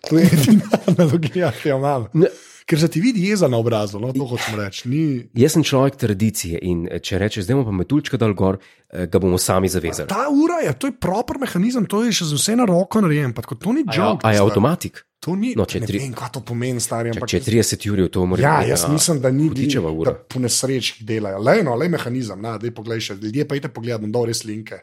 [0.09, 2.05] To je edina analogija, ki jo imam.
[2.13, 2.29] Ne.
[2.65, 4.89] Ker se ti vidi jeza na obrazu, no, to hočem reči.
[4.89, 5.01] Ni...
[5.35, 8.57] Jaz sem človek tradicije in eh, če rečeš, zdaj bomo pa metuljčka dal gor,
[8.89, 10.09] eh, ga bomo sami zavezali.
[10.09, 13.33] Ta ura je, to je proper mehanizem, to je še z vse na roko narejen.
[13.33, 14.21] pa tako To ni A je, joke.
[14.23, 15.03] a je avtomatik?
[15.19, 17.09] To ni, No, če ne tri- vem, kaj to pomeni, stari.
[17.09, 19.95] Ampak- če je 30 ur, to mora Ja, jaz neka mislim, da ni hudičeva da
[19.95, 20.13] ura.
[20.25, 21.37] po nesreči delajo.
[21.39, 23.13] Le, no, le mehanizem, na, dej poglej še.
[23.15, 24.81] Ljudje pa idete pogledat, bom dal res linke.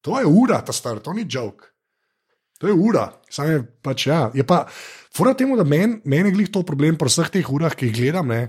[0.00, 1.72] To je ura, ta star, to ni joke.
[2.58, 3.06] To je ura.
[3.28, 4.30] Sam je pač, ja.
[4.34, 4.64] Je pa,
[5.18, 7.96] fora temu, da meni men je glih to problem pri vseh teh urah, ki jih
[7.98, 8.44] gledam, ne.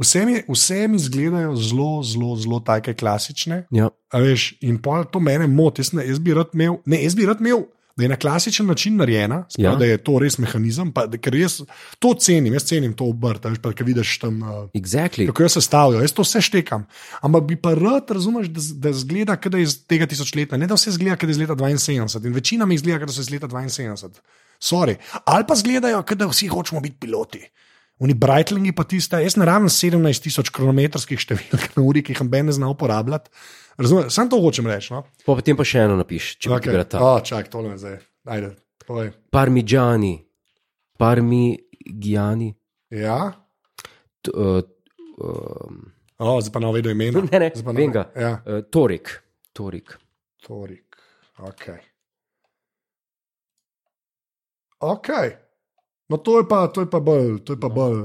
[0.00, 3.64] Vse mi, vse mi izgledajo zelo, zelo, zelo take klasične.
[3.70, 3.90] Ja.
[4.10, 5.82] A veš, in pa to mene moti.
[5.84, 7.66] Jaz, ne- jaz bi rad imel, ne, jaz bi rad imel,
[7.96, 9.76] da je na klasičen način narejena, sprav, Ja.
[9.76, 10.90] da je to res mehanizem.
[10.96, 11.58] Pa, da, ker jaz
[12.00, 14.40] to cenim, jaz cenim to obrt, a veš, pa, ker vidiš tam.
[14.74, 15.26] Exactly.
[15.28, 16.86] Kako jaz sestavljajo, jaz to vse štekam.
[17.20, 20.74] Ampak bi pa rad, razumeš, da, da zgleda, da je iz tega tisočletja, ne da
[20.74, 22.26] vse zgleda, da je iz leta 72.
[22.26, 24.08] In večina mi zgleda, da so iz leta 72.
[24.62, 24.96] Sorry.
[25.26, 27.42] Ali pa zgledajo, da vsi hočemo biti piloti.
[28.02, 32.22] Oni Breitlingi pa tiste, jaz ne rabim 17 tisoč kronometrskih številk na uri, ki jih
[32.30, 33.30] Ben ne zna uporabljati.
[33.78, 34.92] Razumeš, sam to hočem reči.
[34.94, 35.04] No?
[35.26, 36.72] Pa potem pa še eno napiš, če okay.
[36.72, 36.82] Okay.
[36.82, 37.02] bi ta.
[37.02, 38.00] Oh, čak, tole zdaj.
[38.26, 38.54] Ajde,
[38.88, 39.12] je.
[39.34, 40.16] Parmigiani,
[40.98, 42.50] parmigiani.
[42.92, 43.20] Ja,
[44.22, 44.62] T, uh,
[45.18, 45.78] um,
[46.22, 47.22] oh, zdaj pa ne vedo imena.
[47.26, 48.04] ne, ne, Zdaj pa ga.
[48.14, 49.14] Ja, Uh, torik.
[49.52, 49.96] torik.
[50.42, 50.98] Torik.
[51.38, 51.91] Ok.
[54.82, 55.08] Ok.
[56.10, 57.38] No, to je pa, to je pa bolj.
[57.46, 58.02] To je pa, bolj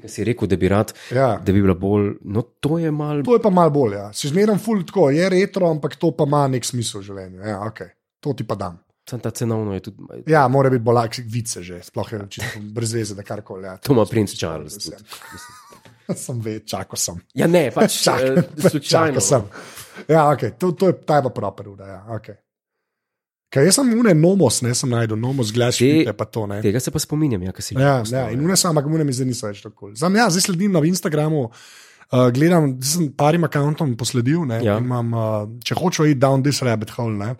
[0.00, 1.34] Kaj si rekel, da bi rad, ja.
[1.44, 2.14] da bi bila bolj.
[2.24, 3.22] No, to je mal.
[3.24, 3.96] To je pa malo bolj.
[3.98, 4.12] Ja.
[4.16, 7.42] Si zmeraj ful tako, je retro, ampak to pa ima nek smisel v življenju.
[7.44, 7.92] Ja, okay.
[8.24, 8.78] To ti pa dam.
[9.10, 10.22] Sam ta cenovno je tudi.
[10.30, 13.66] Ja, mora biti bolj lak, vice že, sploh je čisto brez veze, da karkoli.
[13.68, 13.76] Ja.
[13.84, 14.78] To ima princ Charles.
[14.78, 14.96] Tudi.
[15.32, 16.16] Mislim.
[16.24, 17.20] sem ve, čakal sem.
[17.34, 19.20] Ja, ne, pač Čakal, uh, slučajno.
[19.20, 19.48] čakal sem.
[20.08, 20.56] Ja, okay.
[20.58, 21.86] to, to je ta pa proper ura.
[21.86, 22.00] Ja.
[22.16, 22.40] Okay.
[23.50, 26.60] Kaj jaz sem une nomos, ne sem najdel, nomos glašite, pa to ne.
[26.62, 29.02] Tega se pa spominjam, ja, kaj si Ja, rekel, ja, in une samo, ampak une
[29.04, 29.90] mi zdaj niso več tako.
[29.98, 34.44] Zdaj, ja, zdaj sledim na Instagramu, uh, gledam, sem parim akontom posledil.
[34.46, 34.78] Ne, Ja.
[34.78, 37.16] imam, uh, če hočejo iti down this rabbit hole.
[37.18, 37.32] Ne,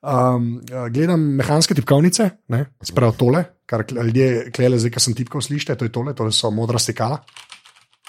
[0.00, 5.44] um, uh, gledam mehanske tipkovnice, ne, sprav tole, kar ljudje klele, zdaj, ki sem tipkal,
[5.44, 7.20] slišite, to je tole, to so modra stekala.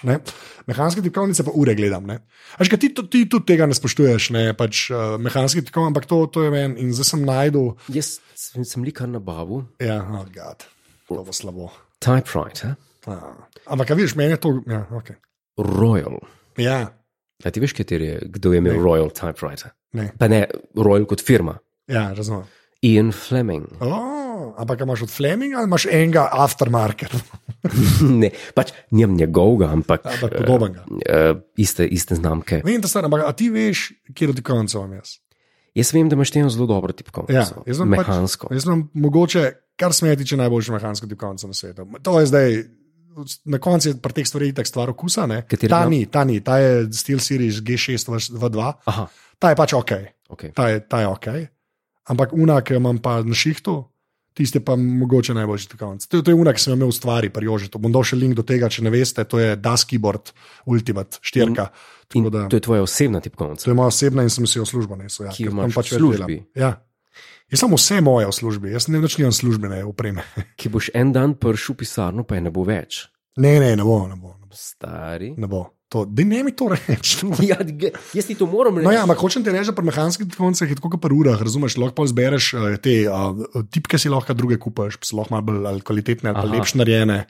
[0.07, 0.19] Ne?
[0.69, 2.05] Mehanske tipkovnice pa ure gledam.
[2.07, 2.19] ne.
[2.57, 4.43] A že ti, ti tudi tega ne spoštuješ, ne?
[4.53, 7.73] pač uh, mehanske tipkovnice, ampak to, to je meni in zdaj sem najdel.
[7.91, 10.63] Jaz sem, sem likar na bavu, Ja, oh, God,
[11.09, 11.71] to bo slabo.
[11.99, 12.75] typewriter,
[13.07, 13.33] Ah.
[13.71, 14.49] Ampak, a vidiš, meni je to.
[14.67, 15.15] Ja, okay.
[15.57, 16.19] Royal.
[16.59, 16.91] ja
[17.43, 17.71] A ti veš,
[18.03, 18.83] je, kdo je imel Ne.
[18.83, 19.71] Royal typewriter?
[19.95, 21.57] ne, Pa ne Royal kot firma.
[21.87, 22.43] ja, razumem.
[22.83, 23.65] Ian Fleming.
[23.79, 27.15] Oh, ampak imaš od Fleminga ali imaš enega aftermarket,
[28.21, 30.85] ne, pač nimam njegovega, ampak ampak podobnega.
[30.89, 32.61] uh, iste, iste znamke.
[32.65, 35.19] Vem, da star, ampak a ti veš, kje do konca imam jaz?
[35.77, 37.33] Jaz vem, da imaš eno zelo dobro tipkovnico.
[37.33, 38.49] Ja, jaz sem mehansko.
[38.49, 39.43] Pač, jaz sem mogoče,
[39.79, 41.87] kar sme tiče, najboljše mehansko tipkovnico na svetu.
[42.03, 42.59] To je zdaj.
[43.45, 45.25] Na koncu je pri teh stvareh tako stvar okusa.
[45.27, 45.41] ne.
[45.67, 49.07] Ta ni, ta ni, ta je Steel Series G6 V2, Aha,
[49.39, 49.91] ta je pač ok,
[50.29, 50.53] okay.
[50.55, 51.27] ta je, ta je ok.
[52.09, 53.75] Ampak una, ki jo imam pa na šihtu,
[54.39, 56.07] tiste pa mogoče najboljši tipkovnice.
[56.09, 57.81] To, to je una, ki sem imel v stvari, pri Jožitu.
[57.81, 60.31] Bom dal še link do tega, če ne veste, to je Das Keyboard
[60.69, 61.69] Ultimate, štirka.
[62.15, 63.67] In Tako da- to je tvoja osebna tipkovnica.
[63.67, 65.27] To je moja osebna in sem si jo v službo nesel.
[65.27, 66.37] Ja, Ki jo imaš v več službi?
[66.57, 66.71] Ja.
[67.49, 70.23] Jaz sem vse moje v službi, jaz ne nimam službene opreme.
[70.59, 73.09] Ki boš en dan prišel v pisarno, pa je ne bo več.
[73.37, 74.37] Ne, ne, ne bo, ne bo.
[74.37, 74.55] Ne bo.
[74.55, 75.33] Stari.
[75.37, 75.78] Ne bo.
[75.89, 77.25] To, daj ne mi to reči.
[77.49, 77.57] Ja,
[78.13, 78.85] jaz ti to moram reči.
[78.85, 81.41] No, ja, ampak hočem ti reči, da pri mehanskih tipkovnicah je tako kot pri urah,
[81.41, 85.47] razumeš, lahko zbereš uh, te uh, tipke, si lahko druge kupaš, pa so lahko malo
[85.49, 87.23] bolj ali kvalitetne ali lepše narejene.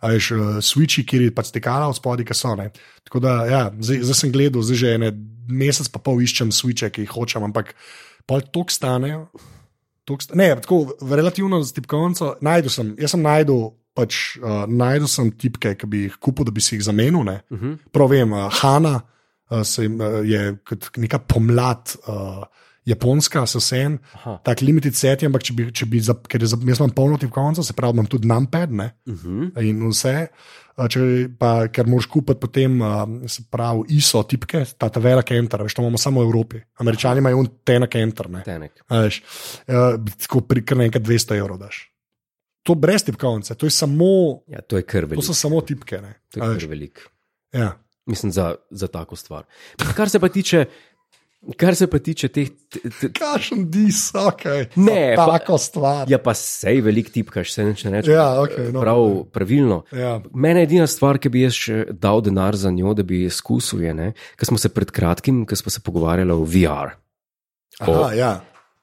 [0.00, 2.56] A veš, uh, switchi, kjer je pač stekala od spodaj, ki so.
[2.56, 2.70] Ne.
[3.04, 5.12] Tako da, ja, zdaj, zdaj sem gledal, zdaj že ene
[5.48, 7.74] mesec pa pol iščem switche, ki jih hočem, ampak
[8.28, 9.26] pol tok stanejo.
[10.06, 13.74] Tok sta, ne, tako relativno z tipkovnico najdu sem, jaz sem najdel.
[13.96, 17.24] Pač, uh, najdel sem tipke, ki bi jih kupil, da bi si jih zamenil.
[17.24, 17.40] Ne.
[17.50, 17.78] Uh -huh.
[17.92, 19.00] Prav vem, uh, Hanna
[19.50, 22.44] uh, se, jim, uh, je kot neka pomlad, uh,
[22.86, 24.38] japonska, sen, Aha.
[24.46, 27.18] tak limited set, ampak če bi, če bi za, ker je za, jaz imam polno
[27.18, 29.62] tipkovnico, se pravi, imam tudi numpad ne, Uh -huh.
[29.62, 30.28] in vse.
[30.76, 31.00] Če
[31.38, 35.74] pa, ker moraš kupiti potem, a, se pravi, ISO tipke, ta, ta velika enter, veš,
[35.74, 36.60] to imamo samo v Evropi.
[36.78, 38.42] Američani imajo tenek enter, ne.
[38.44, 38.72] Tenek.
[38.90, 39.22] Veš,
[39.68, 41.95] uh, tako pri kar nekaj 200 evrov daš.
[42.66, 46.00] To brez tipkovnice, to, je samo, Ja, to je kar to so samo tipke.
[46.02, 46.16] Ne.
[46.34, 47.06] To A je kar veliko.
[47.54, 47.72] Ja.
[48.06, 49.46] Mislim, za, za tako stvar.
[49.96, 50.64] Kar se pa tiče,
[51.56, 52.48] kar se pa tiče teh.
[53.14, 54.44] Kašen dis, ok.
[54.76, 56.10] Ne, pa- tako stvar.
[56.10, 58.10] Ja, pa sej velik tipkaš, se neč ne reče.
[58.10, 58.82] Ja, okej, no.
[58.82, 59.82] Prav, pravilno.
[59.94, 60.18] Ja.
[60.34, 63.86] Mene edina stvar, ki bi jaz še dal denar za njo, da bi jo izkusil,
[63.86, 66.94] je, ker smo se pred kratkim, ko smo se pogovarjali o VR.
[67.82, 68.32] Aha, ja.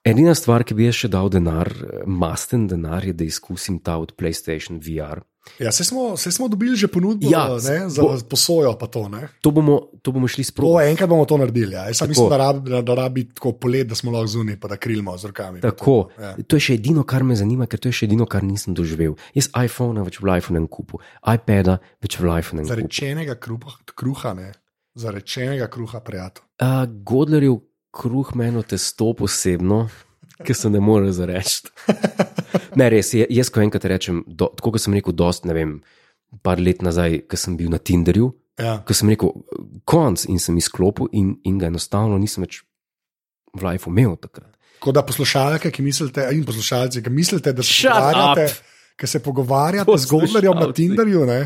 [0.03, 1.69] Edina stvar, ki bi jaz še dal denar,
[2.05, 5.21] masten denar, je, da izkusim ta od PlayStation VR.
[5.59, 8.77] Ja, se smo, se smo dobili že ponudbo Ja, ne, za bo- posojo.
[8.79, 9.27] Pa to, ne.
[9.41, 10.87] To bomo, to bomo šli sproti.
[10.87, 11.75] enkrat bomo to naredili.
[11.75, 11.87] Ja.
[11.87, 12.09] Jaz sam Tako.
[12.09, 15.17] mislim, da rabi, da, da rabi tako polet, da smo lahko zunaj, pa da krilimo
[15.17, 15.61] z rokami.
[15.61, 15.85] Tako.
[16.15, 16.35] To, ja.
[16.47, 19.15] To je še edino, kar me zanima, ker to je še edino, kar nisem doživel.
[19.35, 22.75] Jaz iPhona več v iPhone ne kupu, iPada več v iPhone ne kupu.
[22.75, 24.51] Zarečenega kruha, kruha ne.
[24.95, 26.43] Zarečenega kruha, prijatelj.
[26.63, 27.59] Uh, Godlerjev
[27.93, 29.85] kruh meni testo posebno,
[30.43, 31.69] ki se ne more zareči.
[32.79, 35.75] ne, res, jaz ko enkrat rečem, do, tako kot sem rekel, dost, ne vem,
[36.43, 38.75] par let nazaj, ko sem bil na Tinderju, Ja.
[38.85, 39.31] ko sem rekel,
[39.89, 42.59] konc in sem izklopil in, in ga enostavno nisem več
[43.53, 44.51] v lifeu imel takrat.
[44.77, 48.45] Tako da poslušalke, ki mislite, in poslušalci, ki mislite, da se pogovarjate,
[48.99, 50.67] ki se pogovarjate z Godlerjem na.
[50.75, 51.39] Tinderju, ne,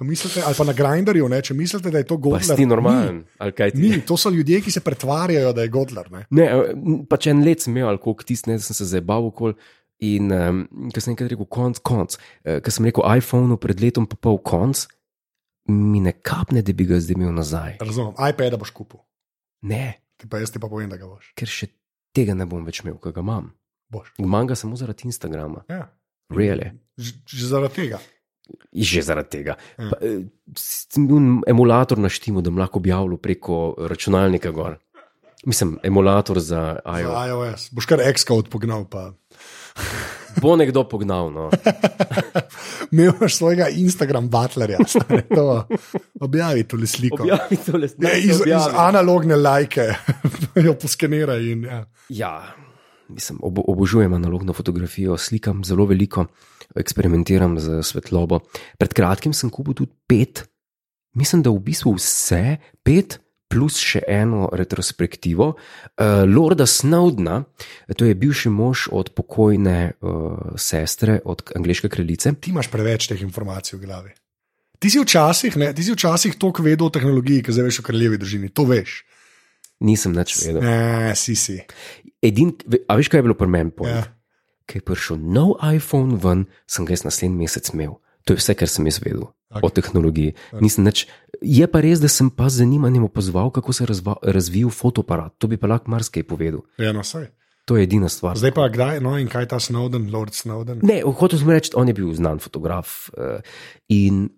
[0.00, 2.42] mislite, ali pa na Grinderju, ne, če mislite, da je to Pa Godler.
[2.42, 5.62] si ti normalen, ali kaj ti Ni, ni, to so ljudje, ki se pretvarjajo, da
[5.62, 6.08] je Godler.
[6.10, 6.22] Ne.
[6.30, 6.46] Ne,
[7.06, 9.54] pač en let sem imel, ali koliko tisti, da sem se zabal okoli.
[10.00, 14.06] In um, ko sem enkrat rekel, konc, konc, uh, ko sem rekel iPhonu pred letom,
[14.06, 14.86] pa pol konc,
[15.68, 17.76] mi ne kapne, da bi ga zdaj imel nazaj.
[17.80, 19.02] Razumem, iPad boš kupil,
[19.60, 21.34] Ne, ti pa jaz ti pa povem, da ga boš.
[21.36, 21.68] ker še
[22.16, 23.52] tega ne bom več imel, ki ga imam.
[23.88, 24.14] boš.
[24.18, 25.90] Imam ga samo zaradi Instagrama, Ja.
[26.32, 26.70] really.
[26.96, 27.98] Že zaradi tega.
[28.72, 29.54] Že zaradi tega.
[29.78, 29.90] Ja.
[30.96, 34.78] Bil emulator na štimu, da lahko objavljal preko računalnika gor.
[35.44, 37.28] Mislim, emulator za Za iOS.
[37.28, 37.68] iOS.
[37.72, 38.84] Boš kar Xcode pognal.
[38.84, 39.12] Pa.
[40.42, 41.30] Bo nekdo pognal.
[41.32, 41.50] No.
[43.20, 44.78] Boš svojega Instagram butlerja,
[45.36, 45.64] to
[46.20, 47.22] objavi tole sliko.
[47.22, 48.74] Objavi tole Ne, slike, iz, iz objavi.
[48.76, 49.86] analogne lajke,
[50.54, 51.42] jo poskeniraj.
[51.42, 51.84] In, ja.
[52.08, 52.54] Ja,
[53.08, 56.26] mislim, ob, obožujem analogno fotografijo, slikam zelo veliko,
[56.78, 58.42] eksperimentiram z svetlobo.
[58.78, 60.44] Pred kratkim sem kupil tudi pet,
[61.18, 63.20] mislim, da v bistvu vse pet.
[63.50, 67.40] Plus še eno retrospektivo, uh, Lorda Snowdna,
[67.98, 72.30] to je bivši mož od pokojne uh, sestre, od angliške kraljice.
[72.38, 74.14] Ti imaš preveč teh informacij v glavi.
[74.78, 77.86] Ti si včasih, ne, ti si včasih toliko vedel o tehnologiji, ki zdaj veš o
[77.90, 78.52] kraljevi družini.
[78.54, 79.00] To veš.
[79.82, 80.62] Nisem več vedel.
[80.62, 81.58] Ne, si si.
[82.22, 82.54] Edin,
[82.86, 83.74] a veš, kaj je bilo pri meni?
[83.82, 84.06] Ja.
[84.70, 87.98] Ko je prišel nov iPhone ven, sem ga jaz naslednji mesec imel.
[88.28, 89.58] To je vse, kar sem jaz vedel Ok.
[89.58, 89.66] okay.
[89.66, 90.30] o tehnologiji.
[90.62, 91.10] Nisem Nič,
[91.42, 95.34] je pa res, da sem pa z zanimanjem opazoval, kako se je razva, razvil fotoaparat.
[95.42, 96.62] To bi pa lahko marsikaj povedal.
[96.78, 97.34] Ja, no, saj.
[97.66, 98.38] To je edina stvar.
[98.38, 100.78] Zdaj pa kdaj, no in kaj ta Snowden, Lord Snowden?
[100.86, 103.42] Ne, hotel sem reči, on je bil znan fotograf uh,
[103.90, 104.30] in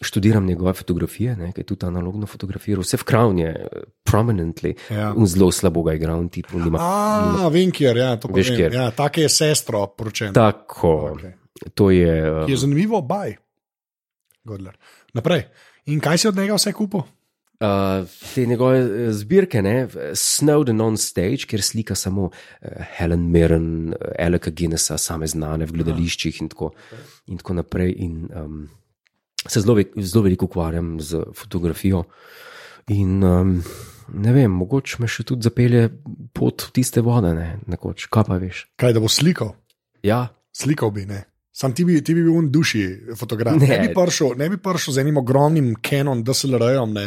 [0.00, 4.74] študiram njegove fotografije, ne, ki je tudi analogno fotografiral, vse v Crown je, uh, prominently,
[4.90, 5.14] Ja.
[5.16, 6.78] in zelo slabo ga igra, in tipo nima.
[6.80, 8.72] A, vem, kjer, ja, to Veš, kjer.
[8.74, 10.32] Ja, tako je sestro poročena.
[10.32, 11.32] Tako, Okej.
[11.74, 12.42] to je.
[12.42, 13.36] Uh, Je zanimivo, baj.
[14.44, 14.76] Godler.
[15.14, 15.46] Naprej.
[15.86, 17.00] In kaj si od njega vse kupil?
[17.60, 22.32] Uh, te njegove eh, zbirke, ne, Snowden on stage, kjer slika samo uh,
[22.96, 26.70] Helen Mirren, uh, Aleka Guinnessa, same znane v gledališčih in tako,
[27.26, 27.94] in tako naprej.
[27.98, 28.68] In, um,
[29.48, 32.04] se zelo, zelo veliko ukvarjam z fotografijo.
[32.94, 33.54] In um,
[34.14, 35.88] ne vem, mogoče me še tudi zapelje
[36.32, 38.66] pot v tiste vode, ne, nekoč, kaj pa veš.
[38.80, 39.54] Kaj, da bo slikal?
[40.02, 41.20] Ja, Slikal bi, ne.
[41.54, 42.80] Sam ti bi, ti bi bil v duši
[43.18, 43.54] fotograf.
[43.60, 43.78] Ne, Ne.
[43.86, 47.04] bi prišel, ne bi prišel z enim ogromnim Canon DSLR-jem ne,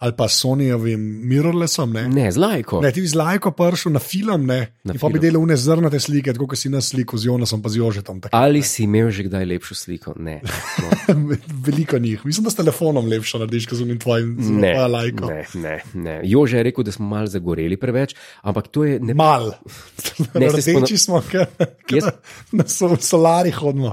[0.00, 1.92] ali pa Sonyjevim mirrorlessom.
[1.92, 2.08] Ne.
[2.08, 2.80] ne, z lajko.
[2.80, 5.22] Ne, ti z lajko prišel na film, ne, Na in pa bi film.
[5.22, 8.20] delal une zrnate slike, kot si nas slikal z Jonasom, pa z Jožetom.
[8.20, 8.32] tako.
[8.32, 10.16] Ali si imel že kdaj lepšo sliko?
[10.16, 10.40] Ne.
[10.80, 11.36] No.
[11.60, 12.22] Veliko njih.
[12.24, 15.26] Mislim, da s telefonom lepše narediš, kot z unim tvojim Ne, lajko.
[15.26, 16.14] ne, ne, ne.
[16.24, 19.14] Jože je rekel, da smo malo zagoreli preveč, ampak to je ne.
[19.14, 19.50] Mal.
[20.34, 21.46] Ne, Rdeči smo, ker
[21.90, 22.12] Jaz-
[22.52, 23.92] na sol, solari hodimo.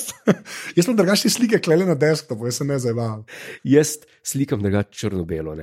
[0.76, 3.24] jaz sem drugačne slike klele na desktopu, jaz se ne zabavam.
[3.64, 5.54] Jaz slikam drugače črno-belo.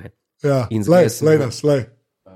[0.41, 1.83] Ja, In lej, zdaj sem- lej nas, lej.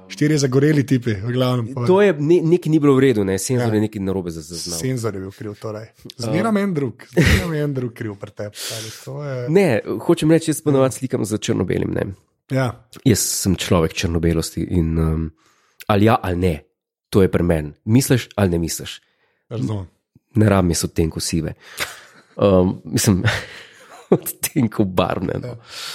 [0.05, 1.73] Štirje zagoreli tipi, v glavnem.
[1.73, 1.87] povej.
[1.87, 3.39] To je ne, nekaj ni bilo v redu, ne.
[3.39, 3.73] senzor Ja.
[3.73, 4.77] je nekaj narobe zaznal.
[4.77, 5.87] Senzor je bil kriv, torej.
[6.17, 8.53] Zmeram en drug, zmeram en drug kriv pri tebi.
[8.53, 9.67] stari, to je- Ne,
[9.99, 12.13] hočem reči, jaz ponovadi slikam za črno-belim.
[12.51, 15.31] Ja, Jaz sem človek črno-belosti in um,
[15.87, 16.55] Ali ja, ali ne.
[17.09, 17.73] To je pri meni.
[17.85, 19.01] Misliš ali ne misliš.
[19.49, 19.87] Razumem.
[20.35, 21.53] Ne rabim jaz odtenkov sive.
[22.35, 23.23] Um, mislim,
[24.15, 25.37] odtenkov barvne.
[25.43, 25.53] No.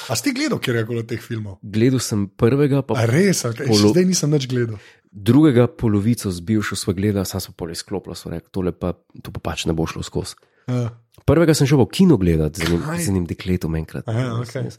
[0.08, 1.58] A si ti gledal, kjer je bilo teh filmov?
[1.64, 3.68] Gledal sem prvega, pa A res, okay.
[3.68, 4.78] Polo- zdaj nisem več gledal.
[5.10, 9.32] drugega polovico z bivšo sva gledala, sam sem pol izklopila, so rekli, tole pa, to
[9.34, 10.38] pa pač ne bo šlo skozi.
[10.70, 10.92] Ja.
[11.26, 13.00] Prvega sem šel v kino gledati z enim, Kaj?
[13.02, 14.06] z enim dekletom enkrat.
[14.08, 14.70] Aha, okej.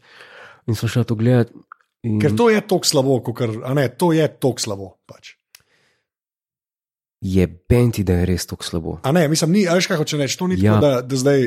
[0.71, 1.51] In sem šel to gledati.
[2.07, 2.17] In...
[2.21, 4.87] Ker to je tako slabo, kakor, a ne, to je tako slabo.
[5.05, 5.35] Pač.
[7.21, 8.95] Je benti, da je res tako slabo.
[9.05, 10.79] A ne, mislim, ni, a veš, kaj hoče reči, to ni ja.
[10.79, 11.45] tako, da, da zdaj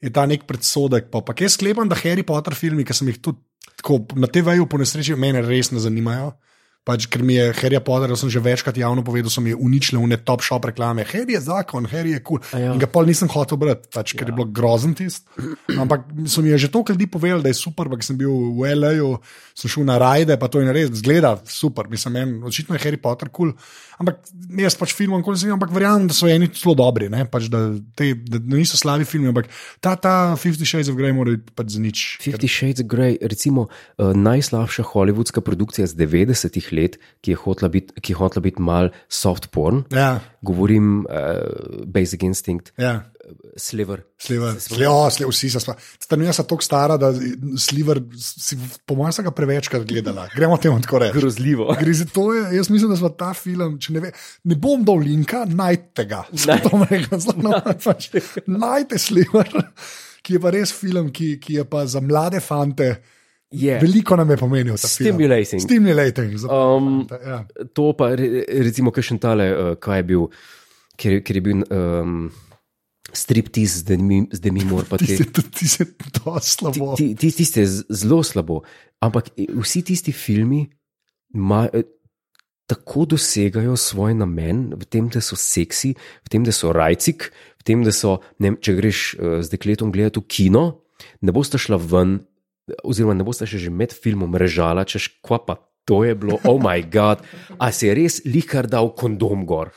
[0.00, 1.10] je ta nek predsodek.
[1.12, 3.40] Pa, pa jaz sklepam, da Harry Potter filmi, ki sem jih tudi
[3.80, 6.34] tako, na TV-ju po nesreči, mene res ne zanimajo.
[6.80, 10.16] Pač, ker mi je Harry Potter, sem že večkrat javno povedal, so mi uničile une
[10.16, 11.04] top shop reklame.
[11.04, 12.40] Harry je zakon, Harry je kul.
[12.40, 12.72] Ja.
[12.72, 12.72] Cool.
[12.72, 14.32] In ga pol nisem hotel brati, pač, ker ja.
[14.32, 15.28] je bilo grozen tist.
[15.68, 19.12] Ampak so mi že toliko ljudi povedali, da je super, ker sem bil v L.A.ju,
[19.52, 21.84] sem šel na rajde, pa to je res, zgleda super.
[21.92, 23.52] Mislim, en, očitno je Harry Potter kul.
[23.52, 23.90] Cool.
[24.00, 24.22] Ampak
[24.56, 27.26] jaz pač filmom, ko sem ampak verjamem, da so eni zelo dobri, ne?
[27.28, 29.50] pač, da, te, da niso slabi filmi, ampak
[29.84, 32.04] ta, ta Fifty Shades of Grey mora biti pač za nič.
[32.24, 37.68] Fifty Shades of Grey, recimo uh, najslabša hollywoodska produkcija z 90-ih let, ki je hotela
[37.68, 39.84] biti, ki je hotela biti mal soft porn.
[39.94, 43.00] Ja, Govorim uh, Basic Instinct, ja.
[43.56, 44.00] Sliver.
[44.18, 46.24] Sliver, ja, sliver, vsi so stari.
[46.26, 47.12] Jaz sem tako stara, da
[47.62, 50.24] sliver, si, po mojem, sem ga prevečkrat gledala.
[50.34, 51.14] Gremo temu tako reči.
[51.18, 51.68] Grozljivo.
[52.16, 54.10] To, je, jaz mislim, da smo ta film, če ne, ve,
[54.50, 56.24] ne bom dal linka, najte ga.
[56.48, 58.08] Naj- To bom rekel, zelo no, pač,
[58.50, 59.46] najte sliver,
[60.26, 62.96] ki je pa res film, ki, ki je pa za mlade fante.
[63.50, 63.78] Je.
[63.82, 64.76] Veliko nam je pomenil.
[64.78, 65.10] ta film.
[65.10, 65.62] Stimulating.
[65.62, 66.36] Stimulating.
[66.38, 67.46] za Um, ja.
[67.74, 70.28] To pa, re- recimo, kaj še tale, uh, kaj je bil,
[70.94, 72.30] ker, ker je bil um,
[73.10, 75.82] striptiz, zdaj mi, zdaj mi mora pa Ti si ti si
[76.14, 76.94] to slabo.
[76.94, 78.62] Ti, ti, tiste z- zelo slabo.
[79.02, 80.62] Ampak eh, vsi tisti filmi
[81.34, 81.82] ma, eh,
[82.70, 87.62] tako dosegajo svoj namen, v tem, da so seksi, v tem, da so rajcik, v
[87.66, 90.64] tem, da so, ne, če greš uh, z dekletom gledati v kino,
[91.26, 92.20] ne boste šla ven,
[92.84, 95.58] oziroma ne boste še že med filmom režala, češ kva pa.
[95.88, 97.24] To je bilo, oh moj bog,
[97.58, 99.72] a se je res likar dal kondom gor.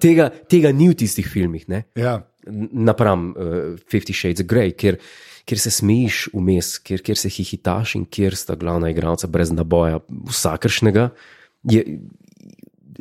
[0.00, 1.68] Tega, tega ni v tistih filmih.
[1.72, 1.86] Ne?
[1.98, 2.20] Ja.
[2.46, 5.00] napram uh, Fifty Shades of Grey, kjer,
[5.48, 9.98] kjer se smejiš vmes, kjer, kjer se hihitaš in kjer sta glavna igralca brez naboja,
[10.30, 11.08] vsakršnega.
[11.66, 11.82] Je,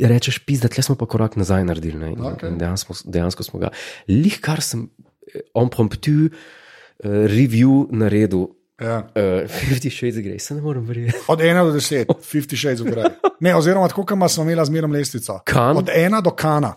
[0.01, 1.99] rečeš, pizda, tle smo pa korak nazaj naredili.
[2.01, 2.11] Ne?
[2.15, 2.49] In, Okej.
[2.49, 3.71] in dejansko, dejansko smo ga.
[4.09, 4.87] Lih, kar sem
[5.53, 6.31] on promptu uh,
[7.29, 8.54] review naredil.
[8.81, 8.97] Ja.
[9.15, 11.17] Uh, Fifty Shades of Grey, se ne morem verjeti.
[11.27, 13.09] Od 1 do 10, 50 shades of grey.
[13.39, 15.39] Ne, oziroma, tako kot smo imeli zmerno lestvico.
[15.45, 15.77] Kan?
[15.77, 16.73] Od 1 do kana.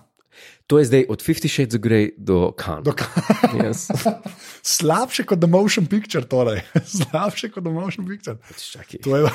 [0.69, 2.83] To je zdaj od Fifty Shades of Grey do Khan.
[2.83, 3.65] Do kana.
[3.65, 3.89] Yes.
[4.77, 6.61] Slabše kot The Motion Picture, torej.
[7.01, 8.37] Slabše kot The Motion Picture.
[8.73, 9.31] Čakaj, To je,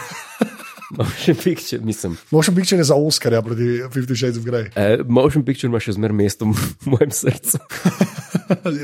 [0.98, 2.18] motion picture, mislim.
[2.32, 4.70] motion Picture je za Oscarja proti 50 Shades of Grey.
[4.78, 6.54] Uh, motion picture ima še zmeraj mesto v
[6.86, 7.58] mojem srcu.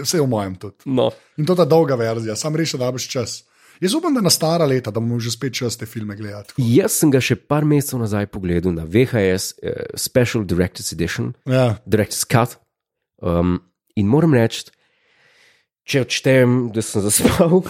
[0.01, 0.75] Vse v mojem tudi.
[0.85, 1.11] No.
[1.37, 3.43] In to je ta dolga verzija, sam reši, da boš čas.
[3.79, 6.53] Jaz upam, da na stara leta, da bomo že spet čas te filme gledati.
[6.57, 11.77] Jaz sem ga še par mesecev nazaj pogledal na VHS uh, Special Director's Edition, Ja,
[11.87, 12.57] Director's Cut.
[13.23, 13.59] Um,
[13.95, 14.67] in moram reči,
[15.87, 17.63] če odštejem, da sem zaspal,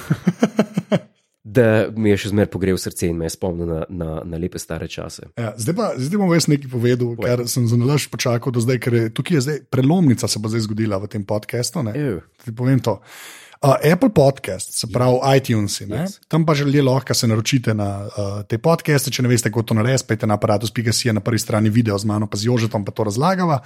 [1.60, 4.62] da mi je še zmeraj pogrel srce in me je spomnil na, na, na lepe
[4.62, 5.30] stare čase.
[5.38, 5.54] ja.
[5.62, 8.98] Zdaj pa zdaj bom jaz nekaj povedal, ker sem za nalaž počakal do zdaj, ker
[8.98, 11.86] je, tukaj je zdaj prelomnica, se bo zdaj zgodila v tem podkastu.
[11.86, 12.98] Ti povem to.
[12.98, 15.38] Uh, Apple podcast, se pravi yeah.
[15.38, 16.20] iTunes, yes.
[16.28, 19.12] tam pa že lahko se naročite na uh, te podcaste.
[19.12, 22.28] Če ne veste, kako to narediti, pejte na aparatus.si na prvi strani video z mano,
[22.28, 23.60] pa z Jožetom pa to razlagava.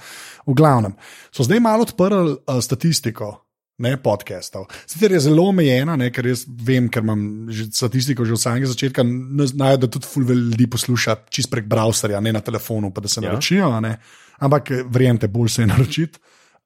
[0.46, 0.98] V glavnem,
[1.30, 3.40] so zdaj malo odprli uh, statistiko.
[3.78, 4.68] Ne podcastov.
[4.86, 8.70] Sicer je zelo omejena, ne, ker jaz vem, ker imam že statistiko že od samega
[8.70, 9.02] začetka,
[9.50, 13.08] znajo, da tudi ful veliko ljudi posluša čist prek browserja, ne na telefonu, pa da
[13.08, 13.28] se Ja.
[13.28, 13.80] naročijo.
[13.80, 13.98] Ne.
[14.38, 16.18] Ampak eh, verjemite, bolj se je naročiti.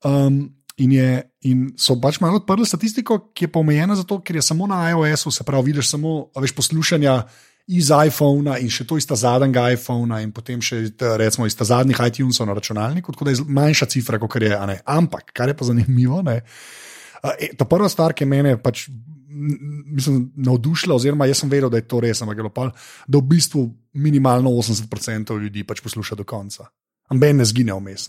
[0.05, 1.11] Um, in, je,
[1.51, 4.85] in so pač malo odprli statistiko, ki je pa omejena zato, ker je samo na
[4.93, 7.19] iOS-u, se pravi, vidiš samo a veš, poslušanja
[7.69, 10.87] iz iPhona in še to iz zadnjega iPhona, in potem še
[11.21, 14.55] recimo iz zadnjih iTunesov na računalniku, tako da je manjša cifra, kot je.
[14.87, 16.41] Ampak, kar je pa zanimivo, ne,
[17.35, 18.89] e, ta prva stvar, ki je mene pač.
[19.39, 22.65] Mislim, navdušila, oziroma jaz sem vedel, da je to res, ampak je bilo pa,
[23.07, 23.61] da v bistvu
[24.01, 26.67] minimalno 80% ljudi pač posluša do konca.
[27.13, 28.09] Amben ne zgine vmes.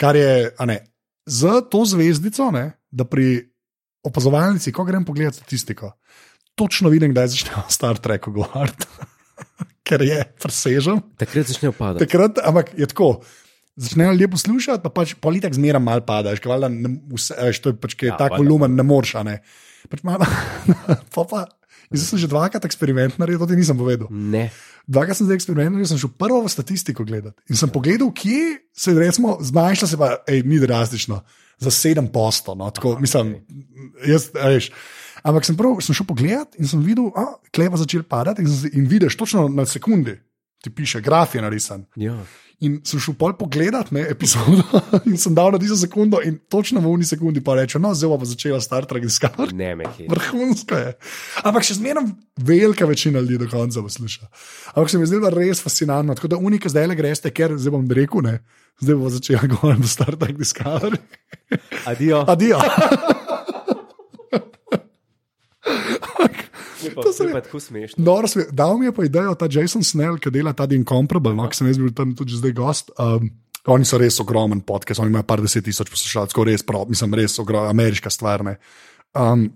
[0.00, 0.78] Kar je, a ne,
[1.26, 3.50] z to zvezdico, ne, da pri
[4.02, 5.94] opazovalnici, ko grem pogledat statistiko,
[6.54, 8.86] točno vidim, kdaj začnejo Star Trek govoriti,
[9.86, 11.00] ker je presežen.
[11.16, 12.04] Takrat začnejo padati.
[12.04, 13.22] Takrat, ampak je tako.
[13.74, 17.58] Začnejo ljudje poslušati, pa pač politik zmeraj malo pada, veš, ker valjda ne- vse, veš,
[17.58, 18.44] to je pač, ki je Ja, tak valjda.
[18.44, 19.40] volumen, ne moreš, a ne.
[19.90, 20.28] Pač malo,
[21.14, 21.40] pa pa
[21.94, 24.10] Zdaj sem že dvakrat eksperiment naredil, to ti nisem povedal.
[24.10, 24.48] Ne.
[24.90, 28.58] Dvakrat sem zdaj eksperiment naredil, sem šel prvo v statistiko gledati in sem pogledal, kje
[28.74, 31.22] se je zmanjšala, se pa ej, ni drastično,
[31.62, 32.54] za 7 posto.
[32.58, 33.38] No, tako, mislim,
[34.04, 34.70] jaz, a veš.
[35.24, 38.50] Ampak sem, prav, sem šel pogledat in sem videl, da je kleva začela padati in,
[38.76, 40.18] in vidiš točno na sekundi,
[40.64, 41.84] ti piše, graf je narisan.
[41.96, 42.16] Ja.
[42.64, 44.62] In sem šel pol pogledat ne, epizodo
[45.10, 48.12] in sem dal na tisto sekundo in točno v uni sekundi pa reče, no, zdaj
[48.12, 49.52] bo pa začela Star Trek Discovery.
[49.58, 50.06] Ne, me je.
[50.08, 50.94] Vrhunsko je.
[51.42, 52.06] Ampak še zmeraj
[52.40, 54.30] velika večina ljudi do konca posluša.
[54.72, 56.16] Ampak se mi zdi, da je res fascinantno.
[56.16, 58.38] Tako da unika zdaj le greste, ker zdaj bom rekel, ne,
[58.80, 61.02] zdaj bo začela govoriti do Star Trek Discovery.
[61.90, 62.24] Adijo.
[62.30, 62.62] Adijo.
[66.92, 68.04] To se mi pa tako smešno.
[68.04, 71.48] Dobro, sme- Dal mi je pa idejo ta Jason Snell, ki dela ta Incomparable, no,
[71.48, 72.90] ki sem jaz bil tam tudi zdaj gost.
[72.98, 73.30] Um,
[73.66, 77.38] oni so res ogromen podcast, oni imajo par deset tisoč poslušalcev, res prav, mislim, res
[77.38, 78.44] ogro, ameriška stvar.
[78.44, 78.58] ne.
[79.14, 79.48] Um,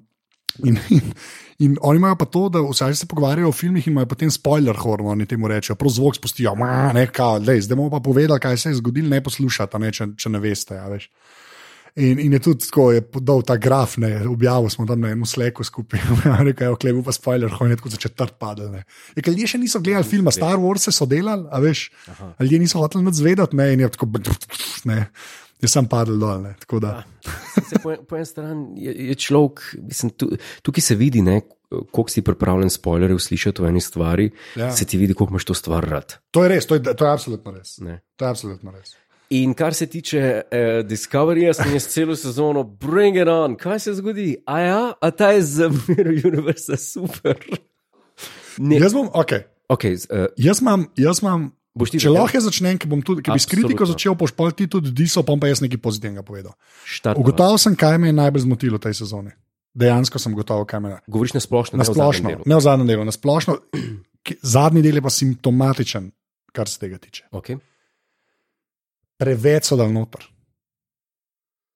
[0.64, 1.00] in, in,
[1.58, 4.76] in oni imajo pa to, da vsaj se pogovarjajo o filmih in imajo potem spoiler
[4.76, 8.40] hormon, oni temu rečejo, prav zvok spustijo, "Ma, ne, kao, lej, zdaj bomo pa povedali,
[8.40, 10.74] kaj se je zgodilo, ne poslušate, ne, če, če ne veste.
[10.74, 11.10] Ja, veš.
[11.98, 15.26] In, in je tudi tako, je dal ta graf, ne, objavil smo tam na enem
[15.26, 15.98] sleku skupaj,
[16.46, 18.70] rekel je, oklev pa spoiler, hoje tako za četrt padel.
[18.70, 18.84] ne.
[19.16, 22.30] Je, ker ljudje še niso gledali filma, Star Wars so delali, a veš, Aha.
[22.44, 24.08] ljudje niso hoteli nič zvedati, ne, in je tako,
[24.86, 24.98] ne,
[25.58, 26.92] je sam padel dol, ne, da.
[27.66, 30.30] Se, po, po eni strani je, je človek, mislim, tu,
[30.62, 34.70] tukaj se vidi, ne, koliko si pripravljen spoilerjev slišati o eni stvari, Ja.
[34.70, 34.72] ja.
[34.72, 36.14] se ti vidi, koliko imaš to stvar rad.
[36.30, 37.74] To je res, to je, to je absolutno res.
[37.82, 37.98] Ne.
[38.16, 38.94] To je absolutno res.
[39.30, 43.92] In kar se tiče uh, Discoveryja, sem jaz celo sezono, bring it on, kaj se
[43.94, 44.36] zgodi?
[44.46, 47.36] A ja, a ta je za mir univerza super.
[48.58, 49.32] Ne, Jaz bom, ok,
[49.68, 51.50] okay, uh, jaz imam, jaz imam.
[51.84, 54.90] ti Če lahko začnem, bom tudi, ker bi s kritiko začel, boš pa ti tudi
[54.90, 56.56] diso, pa jaz nekaj pozitivnega povedal.
[56.82, 57.20] štartno.
[57.22, 59.30] Ugotovil sem, kaj me je najbolj zmotilo v tej sezoni.
[59.74, 60.98] Dejansko sem gotovo, kaj me je.
[61.06, 62.42] Govoriš na splošno, Na splošno, delu.
[62.42, 63.60] ne v zadnjem delu, na splošno.
[64.24, 66.10] ki- Zadnji del je pa simptomatičen,
[66.50, 67.28] kar se tega tiče.
[67.30, 67.60] Okay.
[69.18, 70.22] Preveč so dal noter.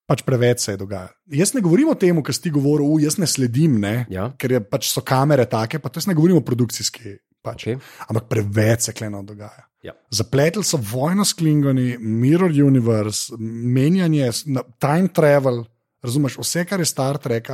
[0.06, 1.14] Pač preveč se je dogajalo.
[1.32, 4.32] Jaz ne govorim o tem, kar si ti govoril, "U, jaz ne sledim, ne, Ja,
[4.38, 7.18] ker je, pač so kamere take, pa to jaz ne govorim o produkcijski.
[7.42, 7.66] Pač.
[7.66, 7.78] okay.
[8.08, 9.66] Ampak preveč se kleno dogaja.
[9.82, 9.92] Ja.
[10.10, 14.30] Zapletli so vojno s Klingoni, Mirror Universe, menjanje,
[14.78, 15.64] time travel,
[16.02, 17.50] razumeš, vse, kar je Star Trek.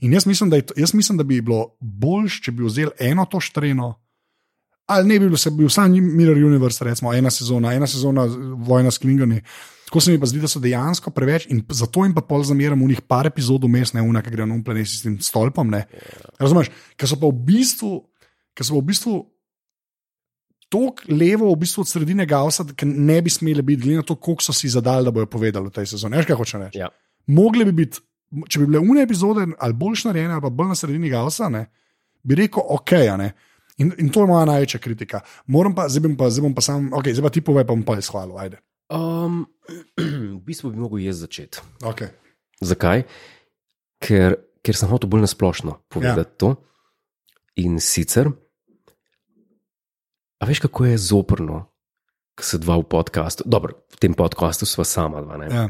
[0.00, 3.26] In jaz mislim, je to, jaz mislim, da bi bilo boljš, če bi vzeli eno
[3.30, 3.94] to štreno,
[4.90, 8.26] ali ne bi bil, se bi bil sam Mirror Universe, recimo ena sezona, ena sezona
[8.66, 9.40] vojna s Klingoni.
[9.90, 12.78] Tako se mi pa zdi, da so dejansko preveč in zato jim pa pol zameram
[12.78, 15.70] v njih par epizod vmes, ne una, ki gre na um planet s tem stolpom.
[15.70, 15.80] Ne.
[16.38, 17.96] Razumeš, ker so pa v bistvu,
[18.54, 19.16] ker so pa v bistvu
[20.70, 24.14] tako levo, v bistvu od sredine Gausa, ki ne bi smeli biti, glede na to,
[24.14, 26.20] koliko so si zadali, da bojo povedali v tej sezoni.
[26.20, 26.78] Veš, kaj hočem reči?
[26.78, 26.92] Ja.
[27.34, 27.98] Mogli bi biti,
[28.46, 31.66] če bi bile une epizode ali boljš narejene, ali pa bolj na sredini Gausa, ne,
[32.22, 32.94] bi rekel, ok.
[33.18, 33.32] ne.
[33.80, 35.22] In, in to je moja največja kritika.
[35.48, 37.72] Moram pa, zdaj bom pa, zdaj bom pa sam, ok, zdaj pa ti povej, pa
[37.72, 38.36] bom pa izhvalil.
[38.36, 38.60] Ajde.
[38.92, 39.46] Um,
[40.36, 41.64] v bistvu bi mogel jaz začeti.
[41.86, 42.12] Okay.
[42.60, 43.06] Zakaj?
[44.00, 46.36] Ker, ker sem hotel bolj nasplošno povedati ja.
[46.36, 46.54] to.
[47.60, 48.30] In sicer,
[50.40, 51.64] a veš, kako je zoprno,
[52.36, 55.36] ko se dva v podkastu, dobro, v tem podkastu sva sama dva.
[55.36, 55.48] ne.
[55.52, 55.64] Ja.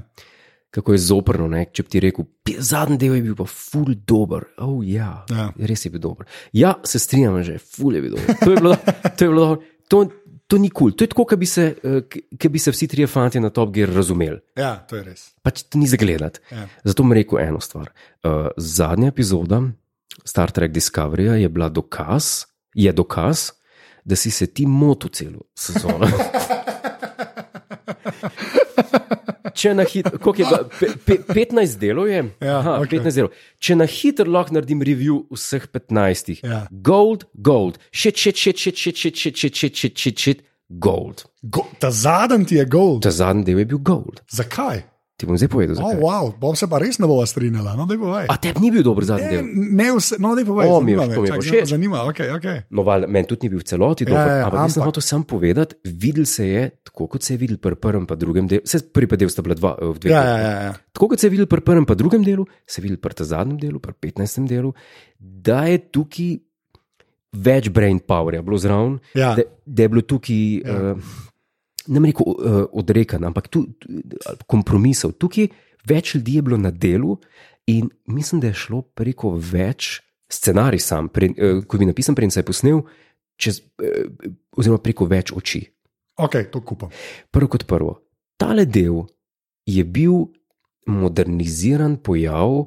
[0.71, 1.65] Kako je zoprno, ne?
[1.67, 4.45] če bi ti rekel, "Pi- zadnji del je bil pa ful dober.
[4.59, 5.53] Oh, ja, Ja.
[5.59, 6.27] res je bil dober.
[6.53, 8.37] Ja, se strinjam, že ful je bil dober.
[8.39, 8.77] To je bilo,
[9.19, 9.49] to je bilo.
[9.89, 10.05] To,
[10.47, 10.93] to ni kul, cool.
[10.93, 12.01] to je tako, kot bi, se, eh,
[12.39, 14.39] k- bi se vsi trije fanti na Top Gear razumeli.
[14.57, 15.31] ja, to je res.
[15.43, 16.39] Pač to ni zagledati.
[16.51, 16.69] Ja.
[16.85, 17.91] Zato bom rekel eno stvar.
[18.25, 19.63] Uh, zadnja epizoda
[20.25, 23.51] Star Trek Discoveryja je bila dokaz, je dokaz,
[24.05, 26.07] da si se ti motil celo sezono.
[29.55, 32.23] Če na hitro, koliko je bilo, pe, pe, 15 delov je?
[32.41, 32.99] Ja, Aha, okej.
[33.01, 33.31] 15 delov.
[33.59, 36.67] Če na hitro lahko naredim review vseh 15, Ja.
[36.71, 41.25] gold, gold, shit, shit, shit, shit, shit, shit, shit, shit, shit, shit, shit, shit, gold.
[41.43, 43.03] Go, ta zadnji ti je gold.
[43.03, 44.21] Ta zadnji del je bil gold.
[44.31, 44.83] Zakaj?
[45.21, 46.01] Ti bom zdaj povedal, Oh, zakaj.
[46.01, 47.77] wow, bom se pa res ne bova strinjala.
[47.77, 47.85] No.
[48.25, 49.45] A tebi ni bil dober zadnji Ne, del?
[49.71, 50.65] ne vse, no, daj povej.
[50.65, 51.69] O, to mi je zdaj všeč.
[51.69, 52.47] Zanima, ok, ok.
[52.71, 55.05] No, val, meni tudi ni bil v celoti dober, Ja, ja, ampak sem ampak- hotel
[55.05, 58.65] samo povedati, videl se je, tako kot se je videl pri prvem in drugem delu,
[58.65, 60.09] vse prvi pa del sta bila dva, eh, v dveh.
[60.09, 60.73] Ja, ja, ja, ja.
[60.91, 63.59] Tako kot se je videl pri prvem in drugem delu, se je videl pri zadnjem
[63.59, 64.49] delu, pri 15.
[64.49, 64.73] delu,
[65.21, 66.33] da je tukaj
[67.33, 69.35] več brain powerja bilo zraven, Ja.
[69.35, 70.41] da, da je bilo tukaj.
[70.59, 70.95] Ja.
[70.95, 71.29] Uh,
[71.89, 73.89] Ne rekel uh, odrekan, ampak tu, tu,
[74.51, 75.15] kompromisov.
[75.17, 75.49] Tukaj
[75.89, 77.17] več ljudi je bilo na delu,
[77.67, 82.15] in mislim, da je šlo preko več scenarij, sam, pre, uh, ko je bil napisan,
[82.15, 82.83] preden se je posnel,
[83.41, 84.29] čez, uh,
[84.61, 85.63] oziroma preko več oči.
[86.21, 86.93] Ok, to kupam.
[87.33, 87.97] Prvo kot prvo,
[88.37, 89.07] tale del
[89.65, 90.27] je bil
[90.91, 92.67] moderniziran pojav,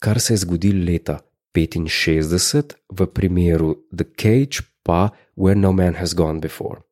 [0.00, 1.20] kar se je zgodilo leta
[1.56, 6.85] 65, v primeru The Cage pa Where No Man Has Gone Before.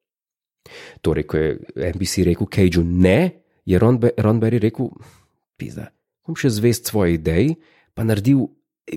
[1.05, 1.49] Torej, ko je
[1.95, 4.91] NBC rekel Cageu ne, je Ron, Be Ron Berry rekel:
[5.61, 5.91] Pizda,
[6.25, 7.57] bom še zvest svoje ideji,
[7.95, 8.47] pa naredil,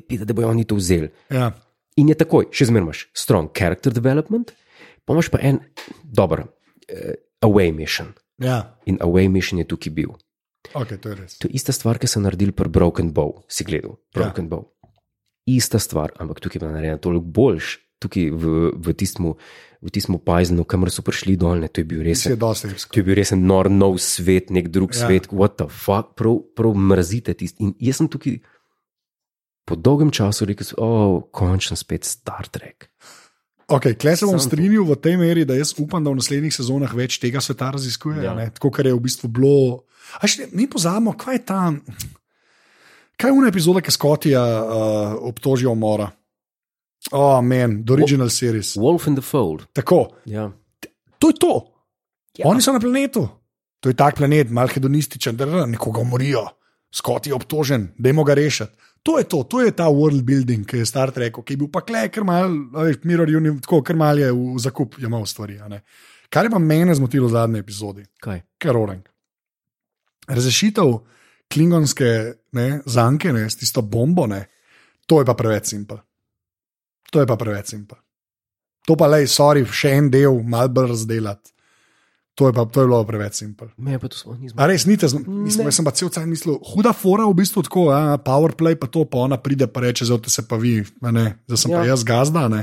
[0.07, 1.11] pizda, da bojo oni to vzeli.
[1.34, 1.51] Ja.
[1.97, 4.53] In je takoj, še zmeraj imaš strong character development,
[5.05, 5.59] pa imaš pa en
[6.03, 7.13] dober uh,
[7.45, 8.13] away mission.
[8.41, 8.78] Ja.
[8.86, 10.13] In away mission je tukaj bil.
[10.76, 11.38] Okay, to je res.
[11.41, 14.51] To je ista stvar, ki so naredili pri Broken Bow, si gledal, Broken ja.
[14.51, 14.68] Bow.
[15.47, 19.34] Ista stvar, ampak tukaj je bila narejena toliko boljš, tukaj v, v tistem.
[19.78, 22.26] V tistem pajznu, kamor so prišli dol, ne, to je bil res.
[22.26, 22.34] Je.
[22.34, 25.06] To je bil res nor, nov svet, nek drug Ja.
[25.06, 27.62] svet, what the fuck, prav, prav mrzite tisti.
[27.62, 28.41] In jaz sem tukaj
[29.70, 32.89] po dolgem času rekel, oh, končno spet Star Trek.
[33.68, 36.88] Okay, Klej se bom strinjal v tej meri, da jaz upam, da v naslednjih sezonah
[36.95, 38.24] več tega sveta raziskujejo.
[38.24, 38.32] Ja.
[38.32, 38.50] Ja.
[38.56, 39.84] Tako, kar je v bistvu bilo.
[40.18, 41.82] A še, mi pozabimo, kaj je tam.
[43.20, 46.08] Kaj je una epizoda, ki Skotija uh, obtožijo umora?
[47.12, 48.76] Oh, men, the original series.
[48.76, 49.66] Wolf in the Fold.
[49.74, 50.51] Tako, Ja.
[51.20, 51.74] to je to.
[52.38, 52.47] Ja.
[52.47, 53.30] Oni so na planetu.
[53.80, 56.47] To je tak planet, mal hedonističen, da nekoga umorijo.
[56.91, 58.72] Skot je obtožen, dajmo ga rešiti.
[59.03, 61.70] To je to, to je ta world building, ki je Star Trek, ki je bil
[61.72, 64.97] pa klej, ker mal, a veš, Mirror Universe, tako, ker mal je v, v zakup
[64.99, 65.60] jemal stvari.
[65.60, 65.82] a ne.
[66.30, 68.41] Kar je pa mene zmotilo v zadnji epizodi, Kaj?
[68.60, 69.03] kar orang.
[70.28, 70.91] Razrešitev
[71.47, 72.10] klingonske
[72.51, 74.45] ne, zanke ne, s tisto bombo, ne,
[75.08, 76.01] to je pa preveč simpel.
[77.12, 77.97] To je pa preveč simpel.
[78.88, 81.51] To pa le, sorry, še en del, malo bolj razdelati.
[82.38, 83.72] To je, pa, to je bilo preveč simpel.
[83.82, 84.60] Me pa to sploh nismo.
[84.62, 85.72] A res, nite, mislim, Ne.
[85.72, 89.08] jaz sem pa cel cel mislil, huda fora v bistvu tako, a, powerplay pa to,
[89.10, 91.80] pa ona pride pa reče, zdaj se pa vi, ne, zdaj sem ja.
[91.80, 91.89] pa Ja.
[91.95, 92.62] jaz gazda, a ne.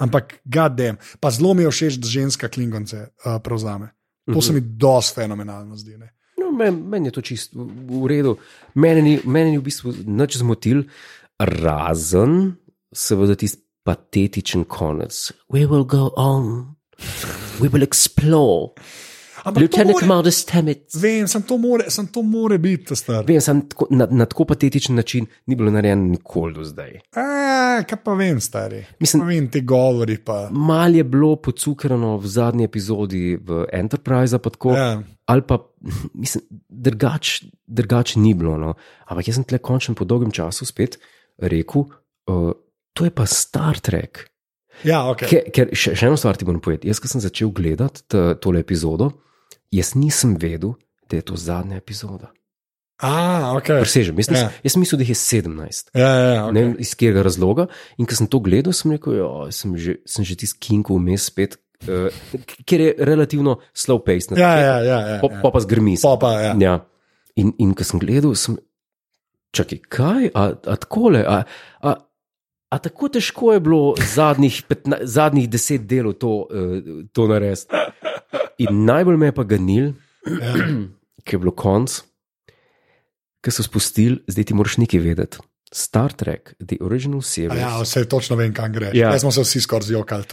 [0.00, 3.92] Ampak, gadem, pa zelo mi je všeč, da ženska klingonce uh, prevzame.
[4.32, 5.96] To se mi dosti fenomenalno zdi.
[6.00, 6.10] Ne.
[6.40, 8.32] No, Meni men je to čisto v v redu.
[8.74, 10.82] Mene ni, mene ni v bistvu nič zmotil,
[11.38, 12.56] razen
[12.96, 15.14] seveda tisti patetičen konec.
[15.52, 16.74] We will go on,
[17.60, 18.72] we will explore.
[19.46, 20.96] Ampak Lieutenant Commander Stamets.
[20.98, 23.22] vem, sem to more, sem to more biti, ta star.
[23.28, 26.96] Vem, sem tako, na, na tako patetičen način ni bilo narejeno nikoli do zdaj.
[27.14, 28.80] A, kaj pa vem, stari.
[28.98, 30.48] Mislim- pa vem, ti govori pa.
[30.50, 35.02] Mal je bilo pocukrano v zadnji epizodi v Enterprise, pa tako, ja.
[35.26, 35.60] Ali pa
[36.22, 38.56] mislim, drugač, drugač ni bilo.
[38.58, 38.74] No.
[39.06, 40.98] Ampak jaz sem tle končno po dolgem času spet
[41.38, 41.86] rekel,
[42.26, 42.50] uh,
[42.96, 44.24] to je pa Star Trek.
[44.84, 45.28] Ja, okay.
[45.28, 46.88] Ker, ker še, še eno stvar ti moram povedati.
[46.88, 48.04] Jaz, ko sem začel gledati
[48.44, 49.10] tole epizodo,
[49.72, 50.74] jaz nisem vedel,
[51.08, 52.32] da je to zadnja epizoda.
[53.04, 53.82] A, okay.
[53.84, 54.48] Presežem, jaz, nis, Ja.
[54.64, 55.90] jaz sem mislil, da jih je 17.
[55.92, 56.52] Ja, ja, ja, Okay.
[56.56, 57.66] Ne vem iz katerega razloga.
[58.00, 61.28] In ko sem to gledal, sem rekel, da sem že, sem že tisti kinku vmes
[61.28, 62.08] spet, uh,
[62.64, 64.32] ker je relativno slow pace.
[64.32, 65.40] ja, ja, ja, ja, Pa, ja.
[65.44, 65.96] pa, pa zgrmi.
[66.00, 66.52] Pa, pa, ja.
[66.60, 66.74] Ja.
[67.36, 68.56] In, in ko sem gledal, sem.
[69.56, 70.30] Čakaj, kaj?
[70.36, 71.20] A, a takole?
[71.24, 71.44] A,
[71.84, 71.90] a,
[72.68, 77.74] a tako težko je bilo zadnjih, petna, zadnjih deset delov to, uh, to narediti.
[78.58, 79.92] In najbolj me je pa ganil,
[80.42, 80.54] ja.
[81.24, 82.00] ki je bilo konc,
[83.44, 85.38] ki so spustili, zdaj ti moraš nekaj vedeti.
[85.72, 87.60] Star Trek, The Original A Series.
[87.60, 88.90] Ja, vse točno vem, kam gre.
[88.94, 89.10] Ja.
[89.12, 89.18] Ja.
[89.18, 90.24] smo se vsi skoraj zjokali.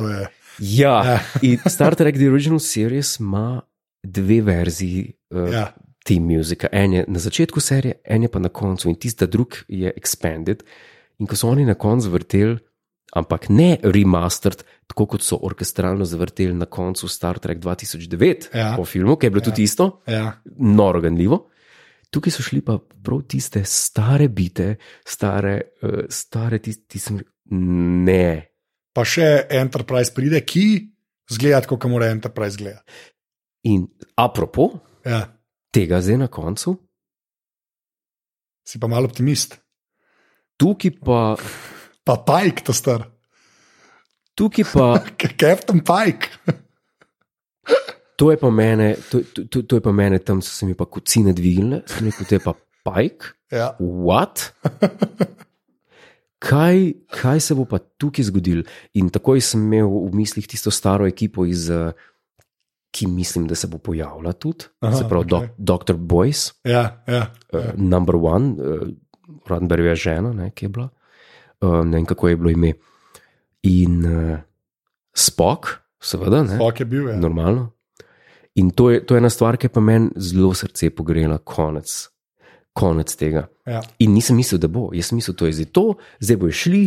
[0.60, 1.20] Ja, Ja.
[1.42, 3.62] in Star Trek The Original Series ima
[4.04, 5.74] dve verziji uh, ja.
[6.06, 6.68] Team muzika.
[6.72, 10.64] En je na začetku serije, en je pa na koncu, in tisti drug je expanded.
[11.20, 12.58] In ko so oni na koncu vrteli,
[13.14, 18.74] ampak ne remastered, tako kot so orkestralno zavrteli na koncu Star Trek 2009 Ja.
[18.76, 19.46] po filmu, ki je bilo ja.
[19.46, 20.42] tudi isto, Ja.
[20.58, 21.50] noro ganljivo.
[22.10, 27.34] Tukaj so šli pa prav tiste stare bite, stare, uh, stare tiste, ti sem rekel,
[28.06, 28.50] ne.
[28.94, 30.66] Pa še Enterprise pride, ki
[31.28, 32.92] zgleda kot mora Enterprise gledati.
[33.64, 34.72] In apropo,
[35.06, 35.26] Ja.
[35.72, 36.78] tega zdaj na koncu,
[38.66, 39.58] Si pa malo optimist.
[40.56, 41.36] Tukaj pa,
[42.04, 43.08] Pa Pike, to star.
[44.36, 44.88] tukaj pa,
[45.40, 46.30] Captain Pike.
[48.18, 50.74] to je pa mene, to, to, to, to je pa mene, tam so se mi
[50.74, 53.76] pa kocine dvignile, sem rekel, to je pa pajk, Ja.
[53.80, 54.50] what?
[56.40, 56.78] Kaj,
[57.08, 58.64] kaj se bo pa tukaj zgodilo?
[58.94, 61.94] In takoj sem imel v mislih tisto staro ekipo, iz, eh,
[62.92, 65.48] ki mislim, da se bo pojavila tudi, Aha, se pravi, okay.
[65.58, 65.96] Dr.
[65.96, 67.24] Boyce, Ja, ja.
[67.54, 68.84] uh, number one, uh,
[69.48, 70.90] Rodberjeva žena, ne, ki je bila,
[71.64, 72.74] uh, ne vem kako je bilo ime.
[73.70, 74.40] In uh,
[75.16, 75.70] Spok,
[76.02, 77.10] seveda, ne, Spok je bil.
[77.10, 77.20] Ja.
[77.20, 77.70] normalno.
[78.56, 81.90] In to je, to je ena stvar, ki je pa meni zelo srce pogrela, konec,
[82.74, 83.48] konec tega.
[83.66, 83.82] Ja.
[84.04, 85.86] In nisem mislil, da bo, jaz sem mislil, da je zdaj to,
[86.22, 86.84] zdaj bojo šli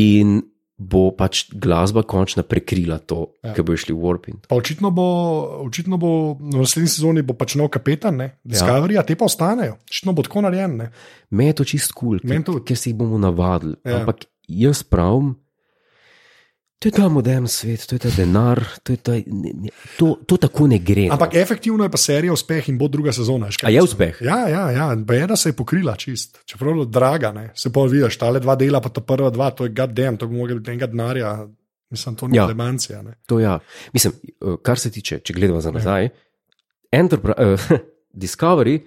[0.00, 0.40] in
[0.80, 3.52] bo pač glasba končno prekrila to, Ja.
[3.52, 4.38] ki bo šli v Warping.
[4.48, 5.04] Pa očitno bo,
[5.68, 8.28] očitno bo v naslednji sezoni bo pač nov kapetan, ne?
[8.40, 9.04] Discovery, ja.
[9.04, 9.76] te pa ostanejo.
[9.84, 10.78] Očitno bo tako narejen.
[10.80, 10.86] Ne?
[11.30, 12.64] Meni je to čist kul, cool, ker, tudi.
[12.64, 13.76] ker se jih bomo navadili.
[13.84, 14.00] Ja.
[14.00, 15.36] Ampak jaz pravim,
[16.80, 19.68] to je ta modern svet, to je ta denar, to, je ta, ne, ne,
[20.00, 21.10] to, to tako ne gre.
[21.10, 21.12] no.
[21.12, 23.50] Ampak efektivno je pa serija uspeh in bo druga sezona.
[23.50, 24.22] veš, kaj A je uspeh?
[24.24, 24.86] Ja, ja, ja.
[25.28, 26.40] Da se je pokrila čist.
[26.48, 27.50] Čeprav je draga, ne?
[27.54, 30.26] se pa vidiš, ta le dva dela, pa ta prva dva, to je goddamn, to
[30.26, 31.34] bi mogli biti enega denarja.
[31.90, 32.42] Mislim, to ni ja.
[32.42, 32.48] Ja.
[32.48, 33.02] demancija.
[33.02, 33.18] Ne?
[33.26, 33.58] To ja.
[33.92, 36.08] Mislim, eh, kar se tiče, če gledamo za nazaj,
[36.92, 37.78] Enterpri- uh,
[38.24, 38.80] Discovery,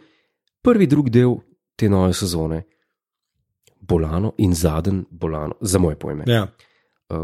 [0.62, 1.36] prvi, drugi del
[1.76, 2.64] te nove sezone,
[3.80, 6.24] bolano in zadnji bolano, za moje pojme.
[6.28, 6.48] Ja,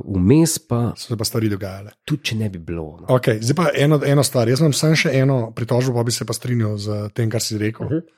[0.05, 1.91] Vmes pa, so se pa stvari dogajale.
[2.05, 2.97] tudi če ne bi bilo.
[3.01, 3.07] No.
[3.09, 4.49] Okay, zdaj pa eno, eno stvar.
[4.49, 7.57] Jaz imam samo še eno pritožbo, pa bi se pa strinjal z tem, kar si
[7.57, 7.85] rekel.
[7.85, 7.99] Uh Mhm.
[7.99, 8.15] -huh.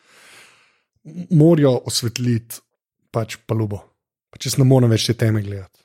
[1.31, 2.61] Morajo osvetliti
[3.11, 3.81] pač palubo.
[4.31, 5.79] Pač jaz ne morem več te teme gledati.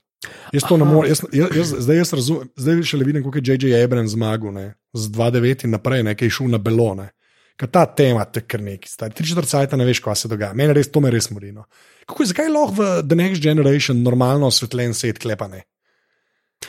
[0.52, 0.92] Jaz to ne Aha.
[0.92, 3.84] morem, jaz, jaz, jaz, zdaj jaz razumem, zdaj šele vidim, kako je J.J.
[3.84, 7.10] Abrams zmagal, ne, z 2-9 in naprej, ne, ki je šel na belone.
[7.56, 9.14] Ker ta tema te kar neki, stari.
[9.14, 10.52] Tri četrt sajta ne veš, kaj se dogaja.
[10.54, 11.52] Mene res, to me res mori.
[11.52, 11.64] No.
[12.06, 15.62] Kako je, zakaj je lahko v The Next Generation normalno osvetljen svet klepane?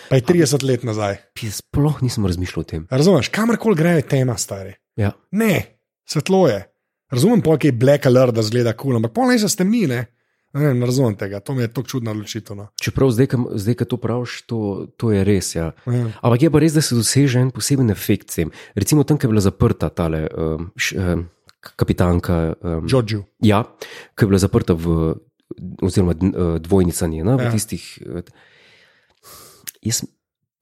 [0.07, 1.17] Pa je 30 let nazaj.
[1.35, 2.87] Sploh nisem razmišljal o tem.
[2.89, 4.73] Razumeš, kamorkoli gre, je tema, stari.
[4.95, 5.11] Ja.
[5.31, 6.63] Ne, svetlo je.
[7.07, 10.05] Razumem, ki je black alert, da zgleda kul, cool, ampak pol naj se stemi, ne.
[10.53, 12.55] Ne, ne razumem tega, to mi je tako čudno odločitev.
[12.55, 12.65] No.
[12.75, 14.57] Čeprav zdaj, ko- zdaj ko to praviš, to,
[14.97, 15.53] to je res.
[15.53, 15.71] Ja.
[15.85, 16.07] Ja.
[16.17, 18.51] Ampak je pa res, da se doseže en poseben efekt s tem.
[18.73, 21.25] Recimo tam, ki je bila zaprta tale um, um,
[21.75, 22.55] kapitanka.
[22.61, 22.87] Um,
[23.39, 23.63] ja,
[24.15, 25.13] ki je bila zaprta v,
[25.81, 27.49] oziroma eh, dvojnica njena, Ja.
[27.49, 27.83] v tistih.
[28.01, 28.23] eh,
[29.85, 30.03] Jaz,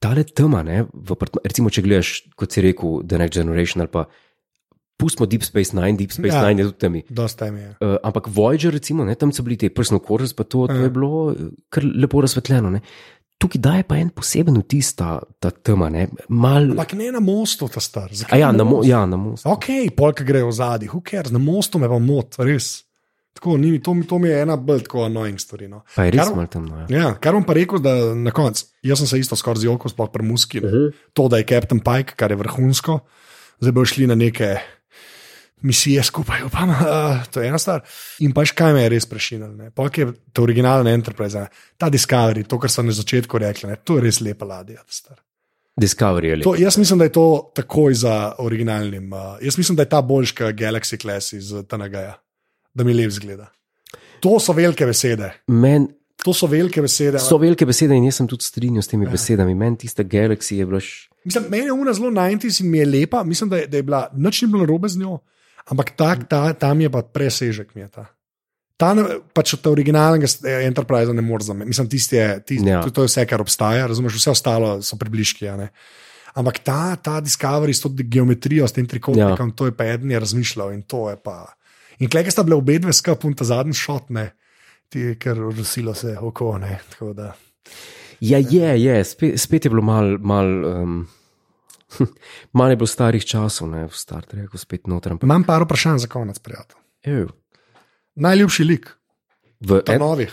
[0.02, 4.06] tale tema, ne, v, recimo, če gledaš, kot si rekel, The Next Generation ali pa.
[4.96, 6.40] Pustimo Deep Space Nine, Deep Space Ja.
[6.40, 6.48] ja.
[6.48, 6.94] Nine je tudi tam.
[7.12, 7.74] Dosta mi je.
[7.84, 10.86] Uh, ampak Voyager, recimo, ne, tam so bili ti personal quarters, pa to, to Ja.
[10.88, 12.70] je bilo eh, kar lepo razsvetljeno.
[12.70, 12.80] Ne.
[13.36, 16.70] Tukaj daje pa en poseben vtis ta, ta tema, ne, mal.
[16.72, 18.08] Ampak ne na mostu, ta star.
[18.08, 19.44] Zakaj ja, na, mo, ja, na most.
[19.44, 22.85] Ok, polk grejo v zadnji, who cares, na mostu me pa mot, res.
[23.36, 25.68] Tako, ni, mi- to, to mi je ena bolj tako annoying stvari.
[25.68, 25.82] No.
[25.94, 26.78] Pa je res malo temno.
[26.80, 26.86] Ja.
[26.88, 30.08] Ja, kar bom pa rekel, da na koncu, jaz sem se isto skoraj zjokal, sploh
[30.12, 30.88] pri Muski, uh -huh.
[31.12, 32.98] to, da je Captain Pike, kar je vrhunsko,
[33.60, 34.56] zdaj bojo šli na neke
[35.62, 36.76] misije skupaj, upam, uh,
[37.32, 37.80] to je ena stvar.
[38.18, 41.90] In pa še kaj me je res prešinilo, polk je to originalna Enterprise, ne, ta
[41.90, 44.84] Discovery, to, kar so na začetku rekli, ne, to je res lepa ladja.
[44.88, 45.16] star.
[45.80, 46.50] Discovery je lepo.
[46.50, 49.12] To, jaz mislim, da je to takoj za originalnim.
[49.12, 52.14] Uh, jaz mislim, da je ta boljši kot Galaxy Class iz TNG-ja,
[52.76, 53.48] da mi lep zgleda.
[54.20, 55.32] To so velike besede.
[55.48, 57.18] Men To so velike besede.
[57.20, 59.10] so velike besede in jaz sem tudi strinjal s temi ja.
[59.10, 59.54] besedami.
[59.54, 60.80] Meni tista Galaxy je bila.
[60.80, 63.76] š- Mislim, meni je una zelo 90 in mi je lepa, mislim, da je, da
[63.76, 65.18] je bila nič ni bilo narobe z njo,
[65.66, 67.74] ampak ta, ta, tam je pa presežek.
[67.74, 68.04] mi je Ta,
[68.76, 68.94] ta
[69.32, 71.68] pač od originalnega s- eh, Enterprise ne moreš zamenjati.
[71.68, 72.82] Mislim, tisti je, tisti, ja.
[72.82, 75.46] To, to je vse, kar obstaja, razumeš, vse ostalo so približki.
[76.34, 79.54] Ampak ta, ta Discovery s to geometrijo, s tem trikotnikom, ja.
[79.54, 81.55] to je pa eden je razmišljal in to je pa.
[81.98, 84.30] In klej, sta bile obe dve skupaj, ta zadnji šot, ne,
[84.88, 86.58] ti, ker rosilo se oko.
[86.58, 86.80] Ne,
[87.14, 87.34] da.
[88.20, 89.04] Ja, je, je.
[89.04, 90.18] Spet, spet je bilo malo.
[90.18, 91.06] Mal, um,
[92.52, 95.12] Malo je bilo starih časov, ne, v Star Treku, spet noter.
[95.12, 96.78] ampak- Imam par vprašanj za konec, prijatelj.
[97.04, 97.28] Ev,
[98.14, 98.90] Najljubši lik.
[99.60, 100.32] V en, novih.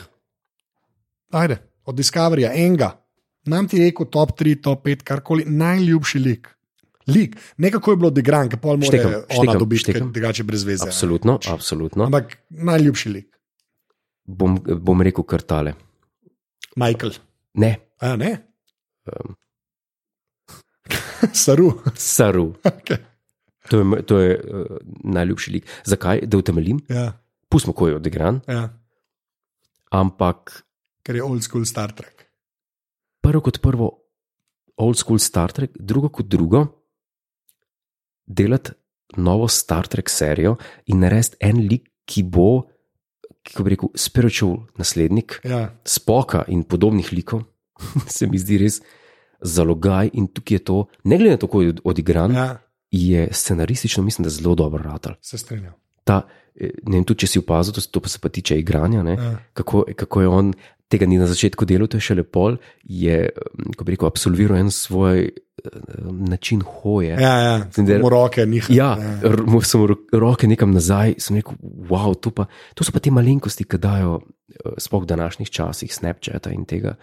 [1.31, 2.99] Ajde, od Discoveryja, enega.
[3.45, 6.47] Nam ti rekel top 3, top 5, karkoli, najljubši lik.
[7.07, 10.11] Lik, nekako je bilo odigran, ki pol mora Štekam, ona štekam, dobiti, štekam.
[10.11, 10.83] drugače brez veze.
[10.83, 12.03] absolutno, absolutno.
[12.05, 13.29] Ampak najljubši lik,
[14.25, 15.73] Bom, bom rekel kar tale.
[16.75, 17.11] Michael.
[17.53, 18.37] Ne, A ne?
[19.05, 19.35] um,
[21.33, 21.73] Saru.
[21.93, 22.53] Saru.
[22.63, 22.97] okay.
[23.69, 24.65] To je, to je uh,
[25.03, 25.67] najljubši lik.
[25.83, 26.21] Zakaj?
[26.21, 26.79] Da utemeljim.
[26.89, 27.13] ja,
[27.49, 28.39] Pustimo, ko je odigran.
[28.47, 28.69] ja,
[29.91, 30.63] Ampak
[31.01, 32.25] ker je old school Star Trek.
[33.21, 33.91] prvo kot prvo,
[34.75, 36.82] old school Star Trek, drugo kot drugo,
[38.25, 38.71] delati
[39.17, 40.55] novo Star Trek serijo
[40.85, 42.63] in narediti en lik, ki bo,
[43.43, 47.43] kako bi rekel, spiritual naslednik Ja, spoka in podobnih likov,
[48.07, 48.81] se mi zdi res
[49.41, 50.09] zalogaj.
[50.13, 52.57] In tukaj je to, ne glede na to, kako je odigran, ja.
[52.91, 55.13] je scenaristično, mislim, da zelo dobro ratal.
[55.21, 55.73] se strinjam.
[56.03, 56.21] Ta,
[56.55, 59.11] eh, ne vem, tudi če si opazil, to, to pa se pa tiče igranja, ne,
[59.13, 59.37] Ja.
[59.53, 60.53] kako, kako je on.
[60.93, 63.15] Tega ni na začetku delal, to je šele pol, je,
[63.73, 65.31] kako bi rekel, absolviral en svoj eh,
[66.29, 67.15] način hoje.
[67.17, 68.75] Ja, ja, Sem mu roke nihče.
[68.77, 68.91] Ja,
[69.47, 71.57] mu sem ro- roke nekam nazaj, sem rekel,
[71.89, 72.45] wow, to, pa,
[72.77, 74.19] to so pa te malenkosti, ki dajo,
[74.53, 76.93] eh, v današnjih časih, Snapchata in tega,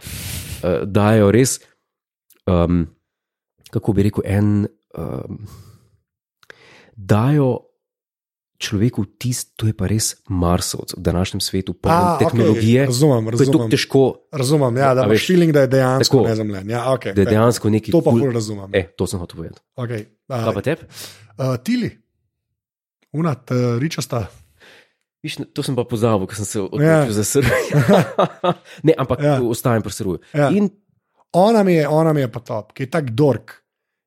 [0.62, 1.58] eh, dajo res,
[2.46, 2.84] um,
[3.74, 4.54] kako bi rekel, en,
[4.94, 5.42] um,
[6.94, 7.69] dajo
[8.60, 12.80] človeku vtis, to je pa res Marsovc v današnjem svetu, A, poln okej, tehnologije.
[12.84, 13.70] razumem, To je tako razumem.
[13.70, 16.28] težko, Razumem, ja, da imaš feeling, da je dejansko tako.
[16.28, 16.70] nezemljen.
[16.70, 17.88] Ja, okay, da je dejansko neki.
[17.90, 18.68] To pa bolj razumem.
[18.72, 19.60] E, to sem hotel povedati.
[19.74, 20.04] Okay.
[20.26, 20.82] Kaj pa tebi?
[21.36, 21.88] uh, tili,
[23.12, 24.26] unat, uh, ričasta.
[25.20, 26.64] Viš, to sem pa pozabil, ker sem se Ja.
[26.66, 27.80] odločil za srbijo.
[28.86, 29.34] ne, ampak Ja.
[29.34, 29.42] ja.
[29.42, 30.18] ostajam pri srbijo.
[30.32, 30.48] Ja.
[30.50, 30.68] In
[31.32, 33.52] Ona mi je, ona mi je pa top, ki je tak dork.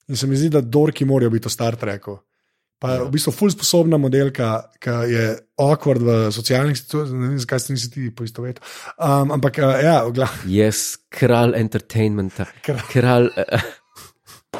[0.07, 2.17] In se mi zdi, da dorki morajo biti v Star Treku.
[2.83, 3.03] Pa je Ja.
[3.07, 7.73] v bistvu ful sposobna modelka, ki je awkward v socialnih situacijah, ne vem, zakaj se
[7.77, 8.59] nisi ti poistovetil.
[8.99, 10.51] Um, ampak uh, ja, v glavnem.
[10.59, 12.83] jaz, kralj entertainmenta, Kralj.
[12.91, 13.29] kralj.
[13.39, 14.59] Uh,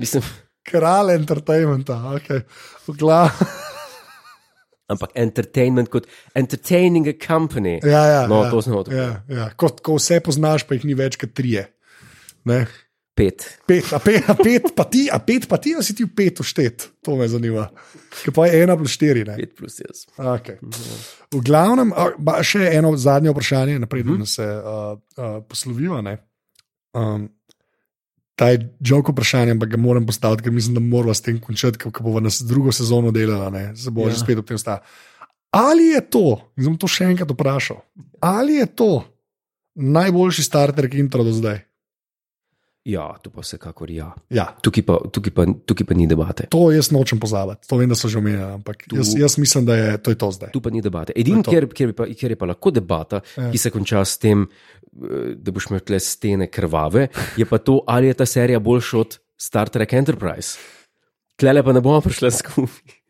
[0.00, 0.24] mislim,
[0.64, 2.40] Kralj entertainmenta, okay.
[2.88, 3.52] v glavnem.
[4.94, 7.78] ampak entertainment kot entertaining a company.
[7.84, 9.46] Ja, ja, No, ja, to sem hotel ja, ja.
[9.56, 11.66] Ko, ko vse poznaš, pa jih ni več kot trije.
[12.48, 12.64] Ne?
[13.14, 13.44] Pet.
[13.66, 16.10] Pet, a, pet, a pet, pa ti, a pet, pa ti, a si ti v
[16.10, 17.68] pet uštet, to me zanima.
[18.24, 19.22] Ker pa je ena plus štiri.
[19.22, 19.36] Ne?
[19.38, 20.02] Pet plus jaz.
[20.18, 20.58] Okay.
[21.30, 22.10] V glavnem, a,
[22.42, 24.18] še eno zadnje vprašanje, naprej, Mhm.
[24.18, 26.02] da se uh, uh, poslovijo.
[26.02, 26.16] ne.
[26.92, 27.28] Um,
[28.34, 31.78] ta je jok vprašanje, ampak ga moram postaviti, ker mislim, da moramo s tem končati,
[31.78, 34.10] ko bomo nas drugo sezono delali, se bo Ja.
[34.10, 34.82] že spet ob tem stala.
[35.52, 36.24] Ali je to,
[36.56, 37.78] in bom to še enkrat vprašal,
[38.20, 39.04] ali je to
[39.76, 41.62] najboljši starter intro do zdaj?
[42.84, 44.10] Ja, to pa vsekakor ja.
[44.28, 46.44] Ja, Tukaj pa, tukaj pa, tukaj pa ni debate.
[46.46, 49.64] to jaz nočem pozabiti, to vem, da so že omenjali, ampak Tu- jaz, jaz mislim,
[49.64, 50.50] da je to, je to zdaj.
[50.52, 51.12] Tu pa ni debate.
[51.16, 51.48] Je to.
[51.48, 53.48] kjer, kjer, je pa- kjer je pa lahko debata, Ja.
[53.50, 57.80] ki se konča s tem, eh, da boš imel tle stene krvave, je pa to,
[57.86, 60.58] ali je ta serija boljša od Star Trek Enterprise.
[61.34, 63.00] Tlele pa ne bomo prišli skupaj.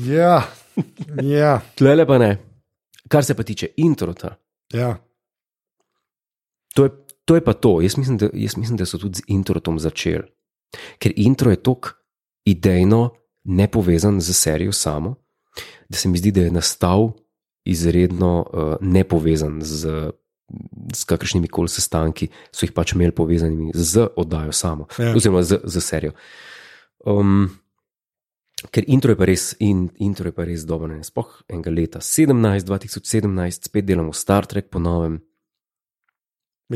[0.00, 0.48] Ja,
[1.20, 2.38] ja, Tlele pa ne.
[3.04, 4.36] Kar se pa tiče introta,
[4.72, 4.96] ja.
[6.74, 6.90] to je,
[7.24, 7.80] to je pa to.
[7.80, 10.24] Jaz mislim, da, jaz mislim, da so tudi z introtom začeli.
[10.98, 11.90] Ker intro je tako
[12.44, 13.10] idejno
[13.44, 15.14] nepovezan z serijo samo,
[15.88, 17.12] da se mi zdi, da je nastal
[17.64, 20.10] izredno uh, nepovezan z,
[20.94, 25.14] z kakršnimi koli sestanki, so jih pač imeli povezanimi z oddajo samo, Ja.
[25.16, 26.12] oziroma z, z serijo.
[27.06, 27.48] Um,
[28.70, 32.00] ker intro je pa res, in, intro je pa res dobro, ne spoh enega leta,
[32.00, 35.20] 17, 2017, spet delamo Star Trek po novem,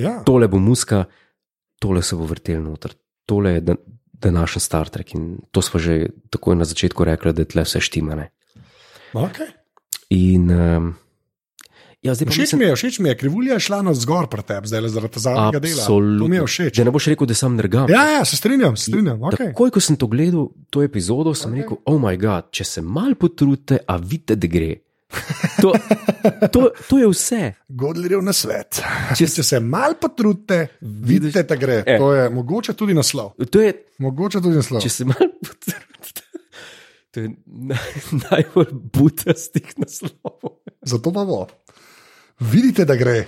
[0.00, 0.14] ja.
[0.26, 1.04] tole bo muska,
[1.78, 2.94] tole se bo vrtel noter,
[3.26, 7.42] tole je dan- današnji Star Trek in to smo že takoj na začetku rekli, da
[7.42, 8.30] je tle vse štimane.
[9.12, 9.52] Okay.
[10.10, 10.94] In um,
[12.02, 14.70] ja, zdaj Všeč mi je, všeč mi je, krivulja je šla na zgor pri tebi,
[14.70, 15.86] zdaj zaradi zadnjega dela.
[15.86, 16.78] To mi je všeč.
[16.78, 17.90] Da ne boš rekel, da sem nergam.
[17.90, 19.18] Ja, ja, se strinjam, se strinjam.
[19.18, 19.50] Okay.
[19.50, 21.64] Takoj, ko sem to gledal, to epizodo, sem okay.
[21.64, 24.76] rekel: Oh, moj bog, če se mal potrudite, a vidite, da gre.
[25.58, 25.72] To,
[26.52, 27.42] to, to je vse.
[27.68, 28.80] Godlerjev na svet.
[29.16, 31.80] Če Če, se mal potrudite, vidite, da gre.
[31.82, 31.96] E.
[31.98, 33.32] To je mogoče tudi naslov.
[33.42, 34.82] To je, Mogoče tudi naslov.
[34.82, 36.22] če se mal potrudite.
[37.10, 37.92] To je naj,
[38.22, 40.60] najbolj butastih naslovov.
[40.84, 41.46] Zato pa bo.
[42.40, 43.22] Vidite, da gre.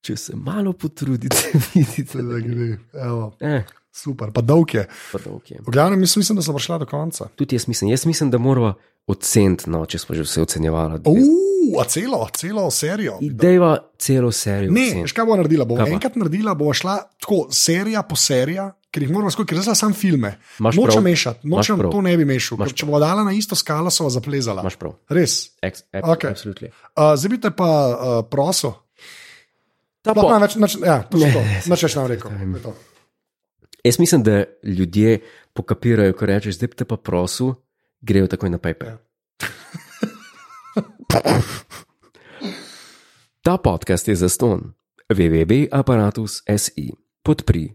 [0.00, 2.70] Če se malo potrudite, vidite, Da gre.
[2.94, 3.62] Evo, Eh,
[3.92, 4.86] super, pa dolg je.
[5.12, 5.60] pa to, okay.
[5.60, 7.28] V glavnem, jaz mislim, da smo prišli do konca.
[7.34, 8.74] Tudi jaz mislim, jaz mislim, da moramo
[9.08, 11.00] oceniti, no, če smo že vse ocenjevali.
[11.08, 13.18] Uf, a celo, celo serijo.
[13.24, 14.72] Idejva celo serijo.
[14.74, 15.66] Ne, veš kaj bo naredila?
[15.68, 15.96] Bo Kaj pa?
[15.96, 19.96] enkrat naredila, bo šla tako serija po serija, ker jih moramo skozi, ker zdaj samo
[19.96, 20.34] filme.
[20.60, 22.60] Nočem mešati, nočem to ne bi mešal.
[22.68, 24.64] Če bo dala na isto skalo, so zaplezala.
[25.08, 25.38] Res.
[25.62, 26.04] Ex, Okej.
[26.04, 26.36] okay.
[26.36, 26.68] Absolutno.
[26.92, 28.76] Uh, zdaj bi te pa uh, prosil.
[30.04, 31.42] Ta ne več, nič, ja, to je to.
[31.68, 32.32] Nič več nam rekel.
[33.88, 35.20] Jaz mislim, da ljudje
[35.56, 37.54] pokapirajo, ko rečeš, zdaj te pa prosil,
[38.00, 38.96] grejo takoj na PayPal.
[41.08, 41.32] Ja.
[43.42, 44.72] Ta podcast je zaston.
[45.08, 46.92] www.apparatus.si
[47.22, 47.74] podpri.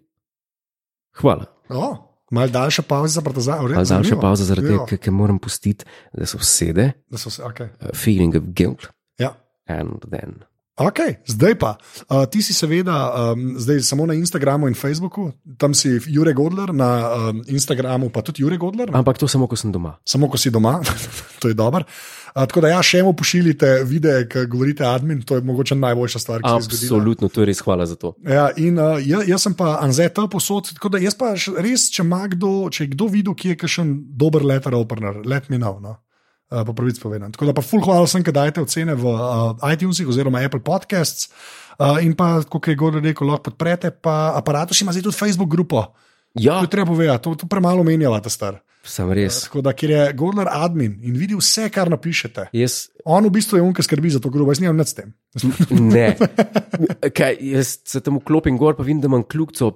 [1.17, 1.45] Hvala.
[1.69, 1.97] Oh,
[2.31, 3.55] Mal daljša pauza za.
[3.61, 7.69] Malo daljša pauza zaradi tega, ker- moram pustiti, da so vsede, Da so se, okay.
[7.81, 9.33] uh, feeling of guilt, ja.
[9.67, 10.43] and then.
[10.73, 11.77] Ok, zdaj pa.
[12.09, 16.73] Uh, ti si seveda um, zdaj samo na Instagramu in Facebooku, tam si Jurek Godler,
[16.73, 18.89] na um, Instagramu pa tudi Jurek Godler?
[18.89, 20.01] Ampak to samo, ko sem doma.
[20.01, 20.81] samo ko si doma,
[21.41, 21.85] to je dobro.
[22.33, 26.19] Uh, tako da ja, še mu pošiljite videe, ki govorite admin, to je mogoče najboljša
[26.19, 26.97] stvar, ki se je zgodila.
[26.97, 28.15] Absolutno, to je res hvala za to.
[28.25, 32.01] Ja, in uh, jaz, jaz sem pa Anzeta posod, tako da jaz pa res, če
[32.01, 35.77] ima kdo, če je kdo videl, ki je kakšen dober letter opener, let me know.
[35.77, 35.99] No?
[36.51, 37.31] Uh, po pravici povedano.
[37.31, 41.29] Tako da pa ful hvala vsem, ki dajete ocene v uh, iTunesih oziroma Apple Podcasts.
[41.79, 45.49] Uh, in pa, kot je Gordon rekel, lahko podprete, pa aparatus ima zdaj tudi Facebook
[45.49, 45.87] grupo.
[46.37, 48.59] Ja, To je treba povedati, to, to premalo menjava ta star.
[48.83, 49.45] sem res.
[49.47, 52.49] Tako da, ker je Gordon admin in vidi vse, kar napišete.
[52.53, 55.13] Jaz On v bistvu je on, ki skrbi za to grupo, jaz nimam s tem.
[55.71, 56.13] Ne.
[57.17, 59.71] Kaj, jaz se tam vklopim gor, pa vidim, da imam kljubco,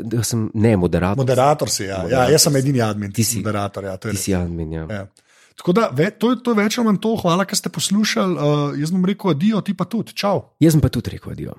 [0.00, 1.20] da sem ne moderator.
[1.22, 1.96] Moderator si, ja.
[1.96, 3.84] ja Moderator jaz sem edini admin, Ti si- moderator.
[3.84, 4.72] Ja, Ti si admin.
[4.72, 4.86] Ja.
[4.90, 5.06] Ja.
[5.62, 8.34] Tako da ve, to, to je več ali manj to, hvala, ker ste poslušali.
[8.34, 10.48] Uh, jaz bom rekel, adijo, ti pa tudi, čau.
[10.58, 11.54] Jaz sem pa tudi rekel, adijo.